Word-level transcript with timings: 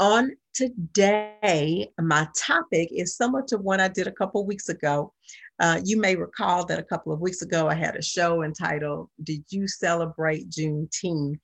On 0.00 0.32
today, 0.54 1.90
my 2.00 2.28
topic 2.36 2.88
is 2.92 3.16
similar 3.16 3.42
to 3.48 3.58
one 3.58 3.80
I 3.80 3.88
did 3.88 4.06
a 4.06 4.12
couple 4.12 4.46
weeks 4.46 4.68
ago. 4.68 5.12
Uh, 5.60 5.80
you 5.84 6.00
may 6.00 6.16
recall 6.16 6.64
that 6.66 6.78
a 6.78 6.84
couple 6.84 7.12
of 7.12 7.20
weeks 7.20 7.42
ago 7.42 7.68
I 7.68 7.74
had 7.74 7.96
a 7.96 8.02
show 8.02 8.42
entitled 8.42 9.08
Did 9.22 9.44
You 9.50 9.68
Celebrate 9.68 10.50
Juneteenth? 10.50 11.40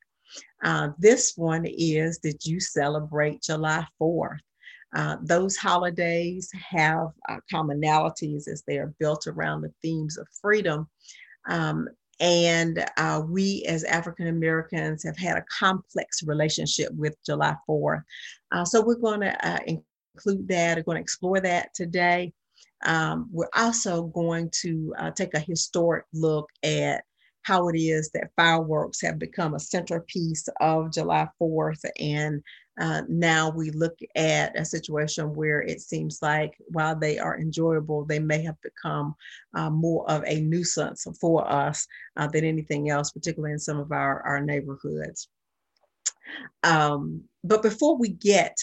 Uh, 0.64 0.90
this 0.98 1.34
one 1.36 1.66
is 1.66 2.18
Did 2.18 2.44
You 2.44 2.60
Celebrate 2.60 3.42
July 3.42 3.84
4th? 4.00 4.38
Uh, 4.94 5.16
those 5.22 5.56
holidays 5.56 6.50
have 6.54 7.08
uh, 7.28 7.36
commonalities 7.52 8.48
as 8.48 8.62
they 8.66 8.78
are 8.78 8.92
built 8.98 9.26
around 9.26 9.60
the 9.60 9.72
themes 9.82 10.18
of 10.18 10.26
freedom. 10.40 10.88
Um, 11.48 11.88
and 12.20 12.84
uh, 12.98 13.22
we, 13.26 13.64
as 13.66 13.82
African 13.84 14.28
Americans, 14.28 15.02
have 15.04 15.16
had 15.16 15.38
a 15.38 15.44
complex 15.58 16.22
relationship 16.22 16.92
with 16.94 17.16
July 17.24 17.54
4th. 17.68 18.02
Uh, 18.52 18.64
so 18.64 18.82
we're 18.82 18.96
going 18.96 19.20
to 19.20 19.48
uh, 19.48 19.58
include 19.66 20.46
that, 20.48 20.76
we're 20.76 20.82
going 20.82 20.96
to 20.96 21.02
explore 21.02 21.40
that 21.40 21.72
today. 21.74 22.32
Um, 22.84 23.28
we're 23.32 23.48
also 23.56 24.04
going 24.04 24.50
to 24.62 24.94
uh, 24.98 25.10
take 25.10 25.34
a 25.34 25.40
historic 25.40 26.04
look 26.12 26.48
at 26.62 27.04
how 27.42 27.68
it 27.68 27.78
is 27.78 28.10
that 28.10 28.30
fireworks 28.36 29.00
have 29.00 29.18
become 29.18 29.54
a 29.54 29.60
centerpiece 29.60 30.48
of 30.60 30.92
July 30.92 31.28
4th 31.40 31.84
and 31.98 32.42
uh, 32.80 33.02
now 33.08 33.50
we 33.50 33.70
look 33.70 33.98
at 34.16 34.58
a 34.58 34.64
situation 34.64 35.34
where 35.34 35.60
it 35.60 35.82
seems 35.82 36.20
like 36.22 36.56
while 36.68 36.98
they 36.98 37.18
are 37.18 37.38
enjoyable, 37.38 38.06
they 38.06 38.18
may 38.18 38.42
have 38.42 38.60
become 38.62 39.14
uh, 39.54 39.68
more 39.68 40.10
of 40.10 40.24
a 40.26 40.40
nuisance 40.40 41.06
for 41.20 41.46
us 41.50 41.86
uh, 42.16 42.26
than 42.26 42.42
anything 42.42 42.88
else, 42.88 43.10
particularly 43.10 43.52
in 43.52 43.58
some 43.58 43.78
of 43.78 43.92
our, 43.92 44.22
our 44.22 44.40
neighborhoods. 44.40 45.28
Um, 46.62 47.24
but 47.44 47.62
before 47.62 47.98
we 47.98 48.08
get 48.08 48.56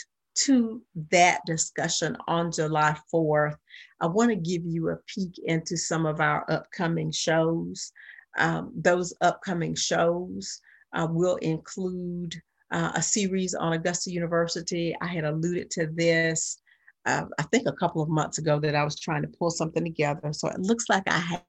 to 0.45 0.81
that 1.11 1.41
discussion 1.45 2.17
on 2.27 2.51
July 2.51 2.97
4th, 3.13 3.57
I 4.01 4.07
want 4.07 4.29
to 4.29 4.35
give 4.35 4.65
you 4.65 4.89
a 4.89 4.97
peek 5.07 5.37
into 5.45 5.77
some 5.77 6.07
of 6.07 6.21
our 6.21 6.43
upcoming 6.49 7.11
shows. 7.11 7.91
Um, 8.37 8.71
those 8.75 9.13
upcoming 9.21 9.75
shows 9.75 10.61
uh, 10.93 11.07
will 11.09 11.37
include 11.37 12.35
uh, 12.71 12.91
a 12.95 13.01
series 13.01 13.53
on 13.53 13.73
Augusta 13.73 14.11
University. 14.11 14.95
I 15.01 15.07
had 15.07 15.23
alluded 15.23 15.69
to 15.71 15.87
this, 15.87 16.61
uh, 17.05 17.25
I 17.39 17.43
think, 17.43 17.67
a 17.67 17.73
couple 17.73 18.01
of 18.01 18.09
months 18.09 18.37
ago 18.37 18.59
that 18.59 18.75
I 18.75 18.83
was 18.83 18.99
trying 18.99 19.21
to 19.21 19.27
pull 19.27 19.49
something 19.49 19.83
together. 19.83 20.33
So 20.33 20.49
it 20.49 20.59
looks 20.59 20.85
like 20.89 21.03
I 21.07 21.17
have. 21.19 21.43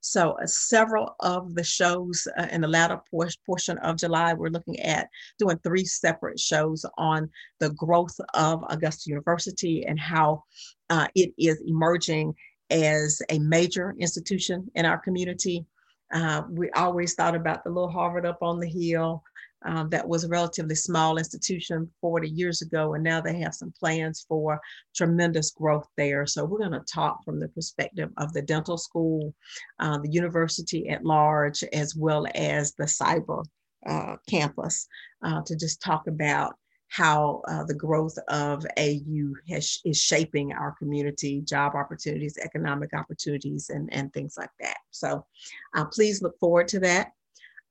So 0.00 0.32
uh, 0.32 0.46
several 0.46 1.16
of 1.20 1.54
the 1.54 1.64
shows 1.64 2.28
uh, 2.38 2.46
in 2.52 2.60
the 2.60 2.68
latter 2.68 3.00
por- 3.10 3.28
portion 3.46 3.78
of 3.78 3.96
July, 3.96 4.34
we're 4.34 4.50
looking 4.50 4.78
at 4.80 5.08
doing 5.38 5.58
three 5.64 5.84
separate 5.84 6.38
shows 6.38 6.84
on 6.98 7.28
the 7.58 7.70
growth 7.70 8.14
of 8.34 8.62
Augusta 8.68 9.08
University 9.08 9.86
and 9.86 9.98
how 9.98 10.44
uh, 10.90 11.08
it 11.14 11.32
is 11.38 11.62
emerging 11.66 12.34
as 12.70 13.22
a 13.30 13.38
major 13.38 13.94
institution 13.98 14.70
in 14.74 14.86
our 14.86 14.98
community. 14.98 15.66
Uh, 16.12 16.42
we 16.50 16.70
always 16.70 17.14
thought 17.14 17.36
about 17.36 17.62
the 17.62 17.70
little 17.70 17.90
Harvard 17.90 18.26
up 18.26 18.38
on 18.42 18.58
the 18.58 18.68
hill, 18.68 19.22
um, 19.64 19.90
that 19.90 20.08
was 20.08 20.24
a 20.24 20.28
relatively 20.28 20.74
small 20.74 21.18
institution 21.18 21.90
40 22.00 22.28
years 22.28 22.62
ago, 22.62 22.94
and 22.94 23.04
now 23.04 23.20
they 23.20 23.38
have 23.40 23.54
some 23.54 23.72
plans 23.78 24.24
for 24.26 24.60
tremendous 24.94 25.50
growth 25.50 25.86
there. 25.96 26.26
So 26.26 26.44
we're 26.44 26.58
going 26.58 26.72
to 26.72 26.80
talk 26.80 27.22
from 27.24 27.38
the 27.38 27.48
perspective 27.48 28.10
of 28.16 28.32
the 28.32 28.42
dental 28.42 28.78
school, 28.78 29.34
uh, 29.78 29.98
the 29.98 30.10
university 30.10 30.88
at 30.88 31.04
large, 31.04 31.62
as 31.72 31.94
well 31.94 32.26
as 32.34 32.72
the 32.74 32.84
cyber 32.84 33.44
uh, 33.86 34.16
campus 34.28 34.86
uh, 35.22 35.42
to 35.44 35.56
just 35.56 35.82
talk 35.82 36.06
about 36.06 36.54
how 36.90 37.40
uh, 37.46 37.64
the 37.64 37.74
growth 37.74 38.18
of 38.28 38.66
AU 38.76 39.32
has, 39.48 39.80
is 39.84 40.00
shaping 40.00 40.52
our 40.52 40.72
community, 40.72 41.40
job 41.40 41.74
opportunities, 41.76 42.36
economic 42.38 42.92
opportunities, 42.94 43.70
and, 43.70 43.88
and 43.92 44.12
things 44.12 44.34
like 44.36 44.50
that. 44.58 44.76
So 44.90 45.24
uh, 45.76 45.84
please 45.86 46.20
look 46.20 46.38
forward 46.40 46.66
to 46.68 46.80
that. 46.80 47.12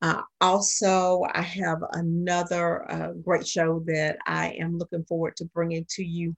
Uh, 0.02 0.22
also, 0.40 1.22
I 1.34 1.42
have 1.42 1.82
another 1.92 2.90
uh, 2.90 3.12
great 3.22 3.46
show 3.46 3.82
that 3.86 4.16
I 4.26 4.56
am 4.58 4.78
looking 4.78 5.04
forward 5.04 5.36
to 5.36 5.44
bringing 5.44 5.84
to 5.90 6.02
you, 6.02 6.34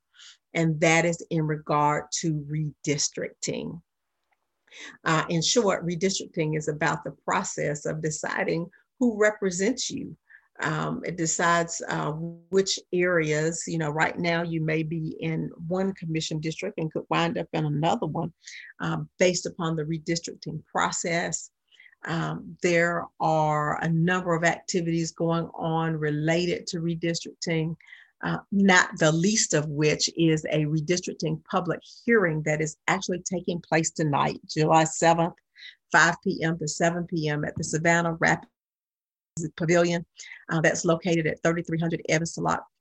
and 0.53 0.81
that 0.81 1.05
is 1.05 1.25
in 1.31 1.47
regard 1.47 2.07
to 2.21 2.45
redistricting. 2.51 3.81
Uh, 5.05 5.25
in 5.29 5.41
short, 5.41 5.87
redistricting 5.87 6.57
is 6.57 6.67
about 6.67 7.05
the 7.05 7.15
process 7.25 7.87
of 7.87 8.03
deciding 8.03 8.69
who 8.99 9.17
represents 9.21 9.89
you. 9.89 10.17
Um, 10.63 11.03
it 11.05 11.17
decides 11.17 11.83
uh, 11.89 12.13
which 12.13 12.79
areas, 12.93 13.65
you 13.67 13.79
know, 13.79 13.91
right 13.91 14.17
now 14.19 14.43
you 14.43 14.61
may 14.61 14.83
be 14.83 15.17
in 15.21 15.51
one 15.67 15.93
commission 15.95 16.41
district 16.41 16.79
and 16.79 16.93
could 16.93 17.05
wind 17.11 17.37
up 17.37 17.49
in 17.53 17.65
another 17.65 18.07
one 18.07 18.33
uh, 18.81 18.99
based 19.19 19.47
upon 19.47 19.77
the 19.77 19.85
redistricting 19.85 20.65
process. 20.67 21.51
Um, 22.05 22.57
there 22.63 23.05
are 23.21 23.83
a 23.83 23.89
number 23.89 24.35
of 24.35 24.45
activities 24.45 25.13
going 25.13 25.49
on 25.55 25.97
related 25.97 26.67
to 26.69 26.81
redistricting, 26.81 27.77
uh, 28.25 28.39
not 28.51 28.91
the 28.99 29.13
least 29.13 29.55
of 29.55 29.69
which 29.69 30.11
is 30.17 30.45
a 30.47 30.65
redistricting 30.65 31.45
public 31.45 31.81
hearing 32.05 32.43
that 32.45 32.61
is 32.61 32.77
actually 32.89 33.21
taking 33.21 33.61
place 33.61 33.91
tonight, 33.91 34.41
July 34.49 34.85
7th, 34.85 35.35
5 35.93 36.15
p.m. 36.25 36.59
to 36.59 36.69
7 36.69 37.07
p.m. 37.07 37.45
at 37.45 37.55
the 37.57 37.65
Savannah 37.65 38.15
Rapids 38.15 38.52
Pavilion. 39.57 40.05
Uh, 40.51 40.61
that's 40.61 40.85
located 40.85 41.27
at 41.27 41.43
3300 41.43 42.03
Evans 42.09 42.39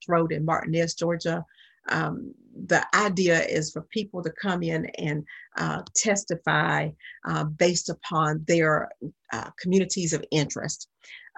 Road 0.08 0.32
in 0.32 0.44
Martinez, 0.44 0.96
Georgia 0.96 1.46
um, 1.90 2.34
the 2.68 2.86
idea 2.96 3.42
is 3.44 3.72
for 3.72 3.82
people 3.84 4.22
to 4.22 4.32
come 4.32 4.62
in 4.62 4.86
and 4.98 5.24
uh, 5.58 5.82
testify 5.96 6.90
uh, 7.28 7.44
based 7.46 7.90
upon 7.90 8.44
their 8.48 8.90
uh, 9.34 9.50
communities 9.60 10.14
of 10.14 10.24
interest. 10.32 10.90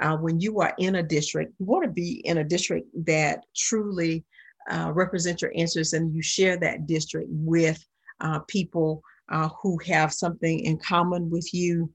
Uh, 0.02 0.18
when 0.18 0.40
you 0.40 0.60
are 0.60 0.74
in 0.80 0.96
a 0.96 1.04
district, 1.04 1.54
you 1.60 1.66
want 1.66 1.86
to 1.86 1.92
be 1.92 2.22
in 2.26 2.40
a 2.40 2.44
district 2.44 2.88
that 3.06 3.44
truly 3.56 4.26
uh, 4.72 4.92
represent 4.94 5.42
your 5.42 5.52
interests 5.52 5.94
and 5.94 6.14
you 6.14 6.22
share 6.22 6.58
that 6.58 6.88
district 6.88 7.28
with 7.30 7.84
people 8.48 9.04
who 9.62 9.78
have 9.86 10.14
something 10.14 10.60
in 10.60 10.78
common 10.78 11.30
with 11.30 11.54
you, 11.54 11.92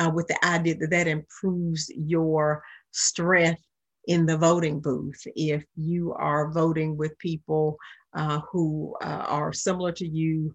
uh, 0.00 0.10
with 0.10 0.26
the 0.28 0.44
idea 0.44 0.74
that 0.76 0.90
that 0.90 1.06
improves 1.06 1.90
your 1.94 2.62
strength 2.90 3.62
in 4.06 4.26
the 4.26 4.36
voting 4.36 4.80
booth. 4.80 5.20
If 5.36 5.64
you 5.76 6.12
are 6.14 6.50
voting 6.50 6.96
with 6.96 7.18
people 7.18 7.76
uh, 8.14 8.40
who 8.50 8.96
uh, 9.02 9.24
are 9.28 9.52
similar 9.52 9.92
to 9.92 10.06
you 10.06 10.54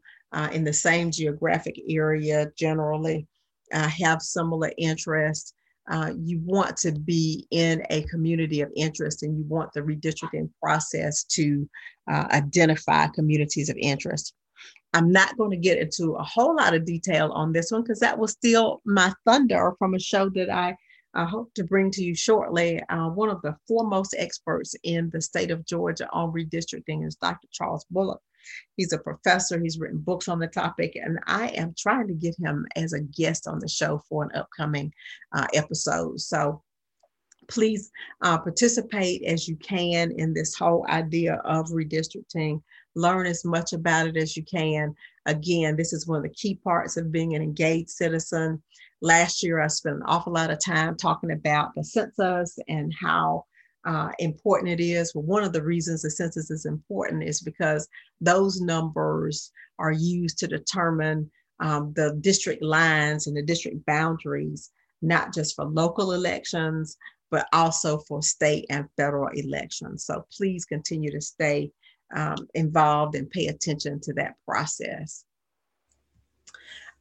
in 0.52 0.66
the 0.66 0.74
same 0.74 1.12
geographic 1.12 1.76
area, 1.88 2.52
generally 2.58 3.26
have 3.72 4.22
similar 4.22 4.70
interests, 4.78 5.54
uh, 5.92 6.12
you 6.18 6.40
want 6.44 6.76
to 6.78 6.92
be 6.92 7.48
in 7.52 7.86
a 7.90 8.02
community 8.04 8.62
of 8.62 8.72
interest 8.76 9.24
and 9.24 9.38
you 9.38 9.44
want 9.44 9.72
the 9.74 9.82
redistricting 9.82 10.50
process 10.62 11.24
to 11.24 11.70
uh, 12.12 12.26
identify 12.32 13.08
communities 13.08 13.70
of 13.70 13.78
interest. 13.80 14.34
I'm 14.96 15.12
not 15.12 15.38
going 15.38 15.52
to 15.52 15.58
get 15.58 15.78
into 15.78 16.14
a 16.14 16.24
whole 16.24 16.56
lot 16.56 16.74
of 16.74 16.86
detail 16.86 17.30
on 17.34 17.52
this 17.52 17.70
one 17.70 17.84
because 17.84 18.00
that 18.00 18.18
was 18.18 18.32
still 18.32 18.82
my 18.86 19.12
thunder 19.26 19.74
from 19.78 19.94
a 19.94 20.00
show 20.00 20.30
that 20.30 20.50
I, 20.50 20.74
I 21.14 21.26
hope 21.26 21.54
to 21.56 21.66
bring 21.66 21.92
to 21.92 22.02
you 22.02 22.16
shortly. 22.16 22.82
Uh, 22.88 23.10
one 23.10 23.30
of 23.30 23.42
the 23.42 23.58
foremost 23.68 24.16
experts 24.18 24.74
in 24.84 25.10
the 25.10 25.20
state 25.20 25.52
of 25.52 25.66
Georgia 25.66 26.08
on 26.14 26.32
redistricting 26.32 27.06
is 27.06 27.18
Dr. 27.18 27.50
Charles 27.52 27.86
Bullock. 27.92 28.22
He's 28.78 28.94
a 28.94 28.98
professor, 28.98 29.60
he's 29.60 29.78
written 29.78 30.00
books 30.00 30.30
on 30.30 30.40
the 30.40 30.48
topic, 30.48 30.96
and 30.96 31.20
I 31.28 31.48
am 31.50 31.76
trying 31.78 32.08
to 32.08 32.14
get 32.14 32.40
him 32.40 32.66
as 32.78 32.94
a 32.94 33.02
guest 33.02 33.48
on 33.48 33.60
the 33.60 33.68
show 33.68 34.02
for 34.08 34.24
an 34.24 34.32
upcoming 34.34 34.94
uh, 35.34 35.48
episode. 35.54 36.22
So 36.22 36.64
please 37.50 37.92
uh, 38.22 38.38
participate 38.38 39.24
as 39.26 39.46
you 39.46 39.58
can 39.58 40.12
in 40.12 40.34
this 40.34 40.56
whole 40.56 40.86
idea 40.88 41.36
of 41.44 41.68
redistricting. 41.68 42.62
Learn 42.96 43.26
as 43.26 43.44
much 43.46 43.74
about 43.74 44.08
it 44.08 44.18
as 44.18 44.36
you 44.38 44.44
can. 44.44 44.96
Again, 45.26 45.76
this 45.76 45.94
is 45.94 46.08
one 46.08 46.18
of 46.18 46.24
the 46.24 46.30
key 46.30 46.56
parts 46.56 46.98
of 46.98 47.12
being 47.12 47.36
an 47.36 47.42
engaged 47.42 47.90
citizen. 47.90 48.62
Last 49.02 49.44
year, 49.44 49.60
I 49.60 49.68
spent 49.68 49.98
an 49.98 50.04
awful 50.06 50.34
lot 50.34 50.52
of 50.52 50.64
time 50.64 50.96
talking 50.96 51.32
about 51.32 51.76
the 51.76 51.84
census 51.84 52.58
and 52.68 52.94
how 53.00 53.46
uh, 53.86 54.10
important 54.20 54.80
it 54.80 54.84
is. 54.84 55.14
Well, 55.14 55.24
one 55.24 55.44
of 55.44 55.54
the 55.54 55.64
reasons 55.64 56.02
the 56.02 56.10
census 56.10 56.50
is 56.50 56.66
important 56.66 57.24
is 57.24 57.42
because 57.42 57.88
those 58.22 58.62
numbers 58.62 59.52
are 59.78 59.92
used 59.92 60.40
to 60.40 60.48
determine 60.48 61.30
um, 61.60 61.94
the 61.96 62.18
district 62.22 62.64
lines 62.64 63.28
and 63.28 63.38
the 63.38 63.44
district 63.44 63.86
boundaries, 63.86 64.72
not 65.02 65.34
just 65.34 65.56
for 65.56 65.66
local 65.66 66.14
elections, 66.14 66.98
but 67.32 67.48
also 67.54 68.00
for 68.00 68.22
state 68.22 68.66
and 68.70 68.88
federal 68.98 69.30
elections. 69.34 70.06
So 70.06 70.26
please 70.36 70.66
continue 70.66 71.12
to 71.12 71.22
stay 71.22 71.72
um, 72.14 72.48
involved 72.54 73.16
and 73.16 73.30
pay 73.30 73.48
attention 73.48 74.00
to 74.02 74.14
that 74.14 74.36
process. 74.46 75.26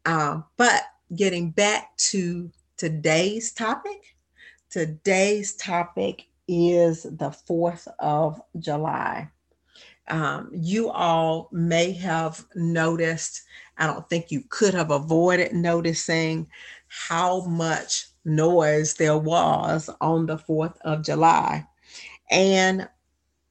Uh, 0.05 0.41
but 0.57 0.83
getting 1.15 1.51
back 1.51 1.97
to 1.97 2.51
today's 2.77 3.53
topic, 3.53 4.17
today's 4.71 5.55
topic 5.57 6.27
is 6.49 7.05
the 7.05 7.35
4th 7.49 7.89
of 7.99 8.41
July. 8.59 9.31
Um, 10.09 10.51
you 10.53 10.91
all 10.91 11.49
may 11.53 11.93
have 11.93 12.45
noticed, 12.55 13.43
I 13.79 13.87
don't 13.87 14.09
think 14.11 14.31
you 14.31 14.45
could 14.51 14.75
have 14.75 14.91
avoided 14.91 15.55
noticing 15.55 16.47
how 16.89 17.47
much 17.47 18.09
noise 18.25 18.95
there 18.95 19.17
was 19.17 19.89
on 20.01 20.27
the 20.27 20.37
4th 20.37 20.77
of 20.83 21.05
July. 21.05 21.67
And 22.31 22.89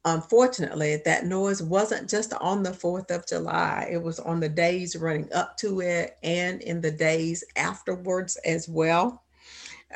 unfortunately, 0.06 1.02
that 1.06 1.26
noise 1.26 1.62
wasn't 1.62 2.10
just 2.10 2.34
on 2.34 2.64
the 2.64 2.72
4th 2.72 3.12
of 3.12 3.28
July, 3.28 3.88
it 3.92 4.02
was 4.02 4.20
on 4.20 4.40
the 4.40 4.50
days 4.50 4.96
running 4.96 5.32
up 5.34 5.58
to 5.58 5.82
it 5.82 6.18
and 6.24 6.62
in 6.62 6.82
the 6.82 6.92
days 6.92 7.44
afterwards 7.56 8.38
as 8.46 8.68
well. 8.68 9.24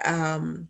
Um, 0.06 0.70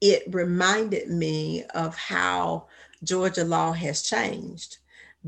it 0.00 0.22
reminded 0.34 1.08
me 1.08 1.64
of 1.74 1.96
how 1.96 2.66
Georgia 3.02 3.44
law 3.44 3.72
has 3.72 4.02
changed 4.02 4.78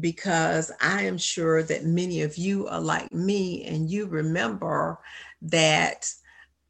because 0.01 0.71
I 0.81 1.03
am 1.03 1.19
sure 1.19 1.63
that 1.65 1.85
many 1.85 2.23
of 2.23 2.37
you 2.37 2.69
are 2.69 2.81
like 2.81 3.13
me 3.13 3.65
and 3.65 3.91
you 3.91 4.07
remember 4.07 4.99
that 5.43 6.13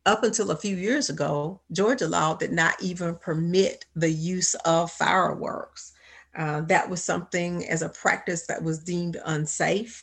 up 0.08 0.22
until 0.22 0.50
a 0.50 0.56
few 0.56 0.74
years 0.74 1.10
ago, 1.10 1.60
Georgia 1.70 2.08
law 2.08 2.34
did 2.34 2.50
not 2.50 2.82
even 2.82 3.14
permit 3.16 3.84
the 3.94 4.10
use 4.10 4.54
of 4.64 4.90
fireworks. 4.90 5.92
Uh, 6.36 6.62
that 6.62 6.88
was 6.88 7.04
something 7.04 7.68
as 7.68 7.82
a 7.82 7.90
practice 7.90 8.46
that 8.46 8.62
was 8.62 8.78
deemed 8.78 9.18
unsafe. 9.26 10.02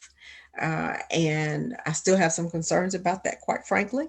Uh, 0.62 0.94
and 1.10 1.76
I 1.88 1.92
still 1.92 2.18
have 2.18 2.34
some 2.34 2.52
concerns 2.52 2.94
about 2.94 3.24
that, 3.24 3.42
quite 3.42 3.66
frankly. 3.66 4.08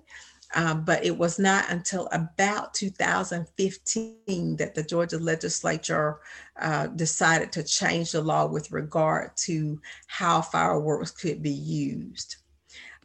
Um, 0.54 0.84
but 0.84 1.04
it 1.04 1.16
was 1.16 1.38
not 1.38 1.70
until 1.70 2.08
about 2.12 2.74
2015 2.74 4.56
that 4.56 4.74
the 4.74 4.82
Georgia 4.82 5.18
legislature 5.18 6.18
uh, 6.60 6.88
decided 6.88 7.52
to 7.52 7.64
change 7.64 8.12
the 8.12 8.20
law 8.20 8.46
with 8.46 8.70
regard 8.70 9.34
to 9.38 9.80
how 10.08 10.42
fireworks 10.42 11.10
could 11.10 11.42
be 11.42 11.50
used. 11.50 12.36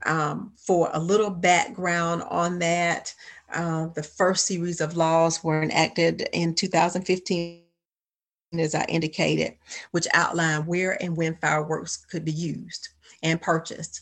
Um, 0.05 0.53
for 0.57 0.89
a 0.93 0.99
little 0.99 1.29
background 1.29 2.23
on 2.23 2.59
that, 2.59 3.13
uh, 3.53 3.87
the 3.87 4.03
first 4.03 4.47
series 4.47 4.81
of 4.81 4.97
laws 4.97 5.43
were 5.43 5.61
enacted 5.61 6.27
in 6.33 6.55
2015, 6.55 7.61
as 8.57 8.75
I 8.75 8.83
indicated, 8.85 9.55
which 9.91 10.07
outlined 10.13 10.67
where 10.67 11.01
and 11.01 11.15
when 11.15 11.35
fireworks 11.35 11.97
could 11.97 12.25
be 12.25 12.31
used 12.31 12.89
and 13.23 13.41
purchased 13.41 14.01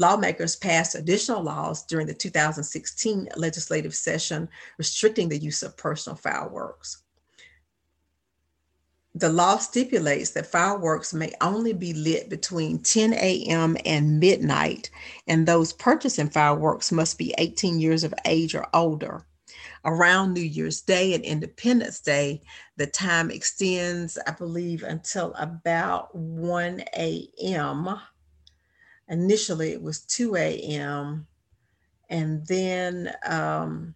lawmakers 0.00 0.56
passed 0.56 0.94
additional 0.94 1.42
laws 1.42 1.84
during 1.84 2.06
the 2.06 2.14
2016 2.14 3.28
legislative 3.36 3.94
session 3.94 4.48
restricting 4.78 5.28
the 5.28 5.38
use 5.38 5.62
of 5.62 5.76
personal 5.76 6.16
fireworks. 6.16 7.02
The 9.20 9.28
law 9.28 9.58
stipulates 9.58 10.30
that 10.30 10.46
fireworks 10.46 11.14
may 11.14 11.32
only 11.40 11.72
be 11.72 11.92
lit 11.92 12.28
between 12.28 12.78
10 12.82 13.12
a.m. 13.14 13.76
and 13.84 14.18
midnight, 14.18 14.90
and 15.26 15.46
those 15.46 15.72
purchasing 15.72 16.30
fireworks 16.30 16.90
must 16.90 17.18
be 17.18 17.34
18 17.38 17.80
years 17.80 18.02
of 18.02 18.14
age 18.24 18.54
or 18.54 18.66
older. 18.74 19.26
Around 19.84 20.32
New 20.32 20.40
Year's 20.40 20.80
Day 20.80 21.14
and 21.14 21.22
Independence 21.24 22.00
Day, 22.00 22.40
the 22.76 22.86
time 22.86 23.30
extends, 23.30 24.18
I 24.26 24.32
believe, 24.32 24.82
until 24.82 25.34
about 25.34 26.14
1 26.14 26.82
a.m 26.96 28.00
initially 29.10 29.72
it 29.72 29.82
was 29.82 30.00
2 30.02 30.36
a.m. 30.36 31.26
and 32.08 32.46
then 32.46 33.12
um, 33.26 33.94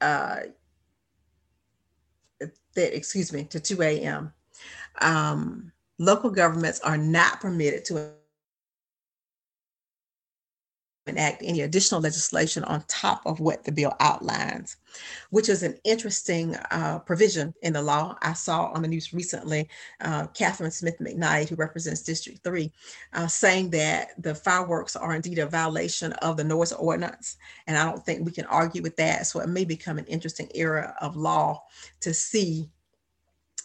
uh, 0.00 0.40
that, 2.74 2.96
excuse 2.96 3.32
me, 3.32 3.44
to 3.44 3.60
2 3.60 3.82
a.m. 3.82 4.32
Um, 5.00 5.72
local 5.98 6.30
governments 6.30 6.80
are 6.80 6.98
not 6.98 7.40
permitted 7.40 7.84
to 7.86 8.12
enact 11.06 11.42
any 11.44 11.62
additional 11.62 12.00
legislation 12.00 12.62
on 12.64 12.84
top 12.86 13.22
of 13.26 13.40
what 13.40 13.64
the 13.64 13.72
bill 13.72 13.94
outlines, 13.98 14.76
which 15.30 15.48
is 15.48 15.62
an 15.62 15.76
interesting 15.84 16.54
uh, 16.70 17.00
provision 17.00 17.52
in 17.62 17.72
the 17.72 17.82
law. 17.82 18.16
I 18.22 18.34
saw 18.34 18.66
on 18.66 18.82
the 18.82 18.88
news 18.88 19.12
recently 19.12 19.68
uh, 20.00 20.28
Catherine 20.28 20.70
Smith 20.70 20.96
McKnight, 21.00 21.48
who 21.48 21.56
represents 21.56 22.02
District 22.02 22.42
3, 22.44 22.70
uh, 23.14 23.26
saying 23.26 23.70
that 23.70 24.10
the 24.22 24.34
fireworks 24.34 24.94
are 24.94 25.14
indeed 25.14 25.38
a 25.38 25.46
violation 25.46 26.12
of 26.14 26.36
the 26.36 26.44
noise 26.44 26.72
ordinance. 26.72 27.36
And 27.66 27.76
I 27.76 27.84
don't 27.84 28.04
think 28.04 28.24
we 28.24 28.32
can 28.32 28.46
argue 28.46 28.82
with 28.82 28.96
that. 28.96 29.26
So 29.26 29.40
it 29.40 29.48
may 29.48 29.64
become 29.64 29.98
an 29.98 30.06
interesting 30.06 30.48
era 30.54 30.94
of 31.00 31.16
law 31.16 31.64
to 32.00 32.14
see 32.14 32.68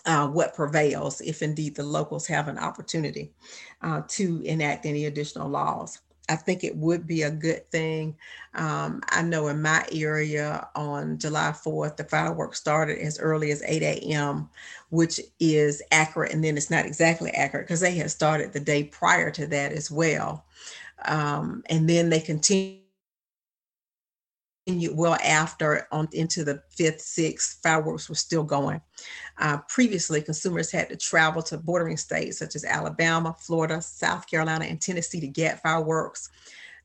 uh, 0.08 0.27
what 0.27 0.56
prevails 0.56 1.22
if 1.22 1.41
indeed 1.41 1.75
the 1.75 1.84
locals 1.84 2.25
have 2.25 2.48
an 2.48 2.58
opportunity 2.58 3.34
uh, 3.82 4.01
to 4.08 4.41
enact 4.44 4.86
any 4.86 5.06
additional 5.06 5.50
laws. 5.50 6.00
I 6.30 6.36
think 6.36 6.64
it 6.64 6.76
would 6.76 7.08
be 7.08 7.24
a 7.24 7.32
good 7.32 7.70
thing. 7.72 8.18
Um, 8.54 9.02
I 9.10 9.22
know 9.22 9.48
in 9.48 9.62
my 9.62 9.86
area 9.92 10.68
on 10.76 11.18
July 11.18 11.52
4th, 11.52 11.98
the 11.98 12.04
fireworks 12.04 12.60
started 12.60 13.00
as 13.00 13.20
early 13.20 13.52
as 13.52 13.64
8 13.66 13.82
a.m., 13.84 14.50
which 14.90 15.20
is 15.40 15.82
accurate. 15.92 16.34
And 16.34 16.44
then 16.44 16.58
it's 16.58 16.72
not 16.72 16.86
exactly 16.86 17.32
accurate 17.32 17.68
because 17.68 17.82
they 17.82 17.96
had 17.96 18.12
started 18.12 18.54
the 18.54 18.60
day 18.60 18.84
prior 18.84 19.32
to 19.32 19.48
that 19.48 19.72
as 19.72 19.90
well. 19.90 20.46
Um, 21.06 21.64
and 21.70 21.90
then 21.90 22.10
they 22.10 22.20
continue 22.20 22.80
well 24.68 25.18
after 25.24 25.88
on 25.92 26.08
into 26.12 26.44
the 26.44 26.62
fifth, 26.70 27.02
sixth, 27.02 27.60
fireworks 27.64 28.10
were 28.10 28.16
still 28.16 28.44
going. 28.44 28.82
Uh, 29.38 29.60
previously, 29.70 30.22
consumers 30.22 30.72
had 30.72 30.90
to 30.90 30.98
travel 30.98 31.42
to 31.44 31.58
bordering 31.58 31.98
states 31.98 32.40
such 32.40 32.56
as 32.56 32.66
Alabama, 32.66 33.36
Florida, 33.40 33.82
South 33.82 34.30
Carolina, 34.30 34.66
and 34.66 34.82
Tennessee 34.82 35.22
to 35.22 35.28
get 35.28 35.62
fireworks. 35.62 36.30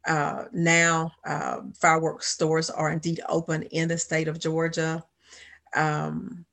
Uh, 0.07 0.45
now, 0.53 1.13
uh, 1.25 1.59
fireworks 1.75 2.29
stores 2.29 2.71
are 2.71 2.91
indeed 2.91 3.21
open 3.29 3.63
in 3.65 3.89
the 3.89 3.99
state 3.99 4.29
of 4.29 4.39
Georgia. 4.39 5.03
Um, 5.75 6.45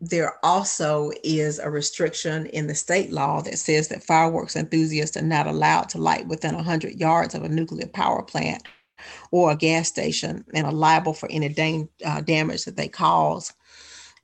there 0.00 0.34
also 0.42 1.10
is 1.22 1.58
a 1.58 1.70
restriction 1.70 2.46
in 2.46 2.66
the 2.66 2.74
state 2.74 3.10
law 3.10 3.40
that 3.42 3.58
says 3.58 3.88
that 3.88 4.04
fireworks 4.04 4.56
enthusiasts 4.56 5.16
are 5.16 5.22
not 5.22 5.46
allowed 5.46 5.88
to 5.90 5.98
light 5.98 6.26
within 6.26 6.54
100 6.54 7.00
yards 7.00 7.34
of 7.34 7.42
a 7.42 7.48
nuclear 7.48 7.86
power 7.86 8.22
plant 8.22 8.62
or 9.30 9.52
a 9.52 9.56
gas 9.56 9.88
station 9.88 10.44
and 10.54 10.66
are 10.66 10.72
liable 10.72 11.14
for 11.14 11.30
any 11.30 11.88
uh, 12.04 12.20
damage 12.22 12.64
that 12.64 12.76
they 12.76 12.88
cause. 12.88 13.52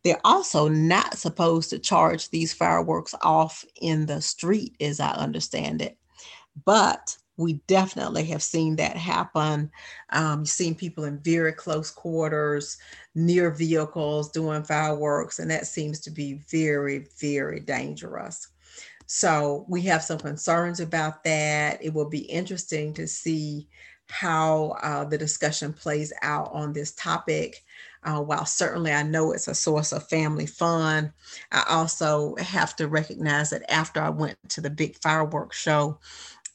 They're 0.03 0.21
also 0.25 0.69
not 0.69 1.19
supposed 1.19 1.71
to 1.71 1.79
charge 1.79 2.31
these 2.31 2.55
fireworks 2.55 3.15
off 3.23 3.65
in 3.81 4.07
the 4.07 4.21
street, 4.23 4.75
as 4.81 4.99
I 4.99 5.11
understand 5.11 5.83
it. 5.83 5.99
But 6.65 7.17
we 7.37 7.55
definitely 7.67 8.25
have 8.25 8.43
seen 8.43 8.77
that 8.77 8.97
happen. 8.97 9.71
Um, 10.11 10.41
you've 10.41 10.49
seen 10.49 10.75
people 10.75 11.05
in 11.05 11.19
very 11.21 11.53
close 11.53 11.91
quarters, 11.91 12.77
near 13.15 13.51
vehicles 13.51 14.31
doing 14.31 14.63
fireworks, 14.63 15.39
and 15.39 15.51
that 15.51 15.67
seems 15.67 16.01
to 16.01 16.11
be 16.11 16.35
very, 16.51 17.07
very 17.19 17.61
dangerous. 17.61 18.49
So 19.07 19.65
we 19.69 19.83
have 19.83 20.03
some 20.05 20.19
concerns 20.19 20.81
about 20.81 21.25
that. 21.25 21.83
It 21.83 21.93
will 21.93 22.09
be 22.09 22.21
interesting 22.21 22.95
to 22.95 23.09
see 23.09 23.69
how 24.11 24.77
uh, 24.83 25.05
the 25.05 25.19
discussion 25.19 25.73
plays 25.73 26.13
out 26.23 26.51
on 26.53 26.73
this 26.73 26.93
topic. 26.93 27.65
Uh, 28.03 28.21
while 28.21 28.47
certainly 28.47 28.93
I 28.93 29.03
know 29.03 29.33
it's 29.33 29.49
a 29.49 29.55
source 29.55 29.93
of 29.93 30.09
family 30.09 30.47
fun, 30.47 31.13
I 31.53 31.65
also 31.69 32.35
have 32.37 32.75
to 32.77 32.89
recognize 32.89 33.51
that 33.51 33.71
after 33.71 34.01
I 34.01 34.09
went 34.09 34.39
to 34.51 34.63
the 34.63 34.71
big 34.71 34.97
fireworks 35.03 35.59
show 35.59 35.99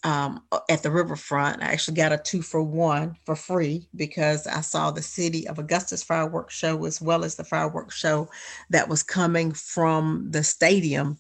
um, 0.04 0.44
at 0.70 0.84
the 0.84 0.92
riverfront, 0.92 1.64
I 1.64 1.68
actually 1.68 1.98
got 1.98 2.12
a 2.12 2.18
two 2.18 2.44
for 2.44 2.62
one 2.62 3.16
for 3.26 3.36
free 3.36 3.88
because 3.96 4.46
I 4.46 4.62
saw 4.62 4.92
the 4.92 5.02
City 5.02 5.48
of 5.48 5.58
Augusta's 5.58 6.04
fireworks 6.04 6.56
show 6.56 6.86
as 6.86 7.02
well 7.02 7.24
as 7.24 7.36
the 7.36 7.44
fireworks 7.44 7.96
show 7.96 8.30
that 8.70 8.88
was 8.88 9.02
coming 9.02 9.52
from 9.52 10.28
the 10.30 10.44
stadium 10.44 11.20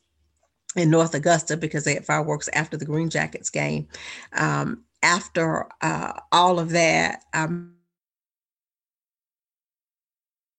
in 0.76 0.92
North 0.92 1.16
Augusta 1.16 1.58
because 1.58 1.84
they 1.84 1.96
had 1.96 2.06
fireworks 2.06 2.48
after 2.54 2.78
the 2.78 2.86
Green 2.86 3.10
Jackets 3.10 3.50
game. 3.50 3.88
Um, 4.34 4.84
after 5.06 5.68
uh, 5.82 6.14
all 6.32 6.60
of 6.60 6.72
that, 6.72 7.24
I 7.32 7.48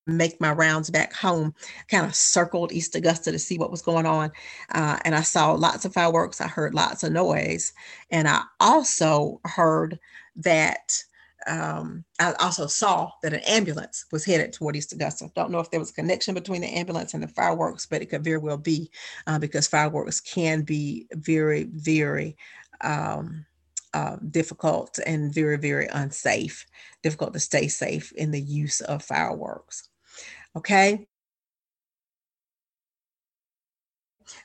make 0.07 0.41
my 0.41 0.53
rounds 0.53 0.89
back 0.89 1.13
home, 1.13 1.53
kind 1.91 2.07
of 2.07 2.15
circled 2.15 2.71
East 2.71 2.95
Augusta 2.95 3.33
to 3.33 3.41
see 3.41 3.59
what 3.59 3.73
was 3.73 3.83
going 3.83 4.07
on. 4.07 4.31
Uh, 4.73 4.99
and 5.05 5.17
I 5.17 5.23
saw 5.23 5.53
lots 5.53 5.85
of 5.85 5.93
fireworks. 5.93 6.41
I 6.41 6.47
heard 6.47 6.75
lots 6.75 7.03
of 7.03 7.13
noise. 7.13 7.73
And 8.13 8.29
I 8.29 8.43
also 8.61 9.41
heard 9.45 9.99
that, 10.37 10.93
um, 11.49 12.05
I 12.21 12.35
also 12.35 12.69
saw 12.69 13.11
that 13.25 13.33
an 13.33 13.41
ambulance 13.49 14.07
was 14.13 14.25
headed 14.25 14.53
toward 14.53 14.77
East 14.77 14.93
Augusta. 14.93 15.29
Don't 15.35 15.51
know 15.51 15.59
if 15.59 15.73
there 15.73 15.81
was 15.81 15.91
a 15.91 15.95
connection 15.95 16.35
between 16.35 16.61
the 16.61 16.69
ambulance 16.69 17.15
and 17.15 17.23
the 17.23 17.29
fireworks, 17.29 17.85
but 17.85 18.01
it 18.01 18.07
could 18.07 18.23
very 18.23 18.39
well 18.39 18.59
be 18.59 18.93
uh, 19.27 19.41
because 19.41 19.67
fireworks 19.67 20.21
can 20.21 20.63
be 20.63 21.09
very, 21.15 21.65
very. 21.65 22.37
Um, 22.83 23.45
uh, 23.97 24.17
difficult 24.31 24.99
and 25.07 25.33
very, 25.33 25.57
very 25.57 25.87
unsafe, 25.87 26.67
difficult 27.03 27.33
to 27.33 27.41
stay 27.41 27.67
safe 27.67 28.13
in 28.13 28.31
the 28.31 28.41
use 28.41 28.83
of 28.83 29.03
fireworks. 29.03 29.89
Okay. 30.55 31.07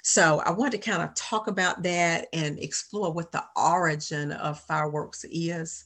So 0.03 0.41
I 0.46 0.51
want 0.51 0.72
to 0.72 0.77
kind 0.77 1.01
of 1.01 1.13
talk 1.15 1.48
about 1.48 1.84
that 1.84 2.29
and 2.31 2.60
explore 2.60 3.12
what 3.12 3.34
the 3.34 3.43
origin 3.58 4.31
of 4.31 4.62
fireworks 4.62 5.25
is. 5.29 5.84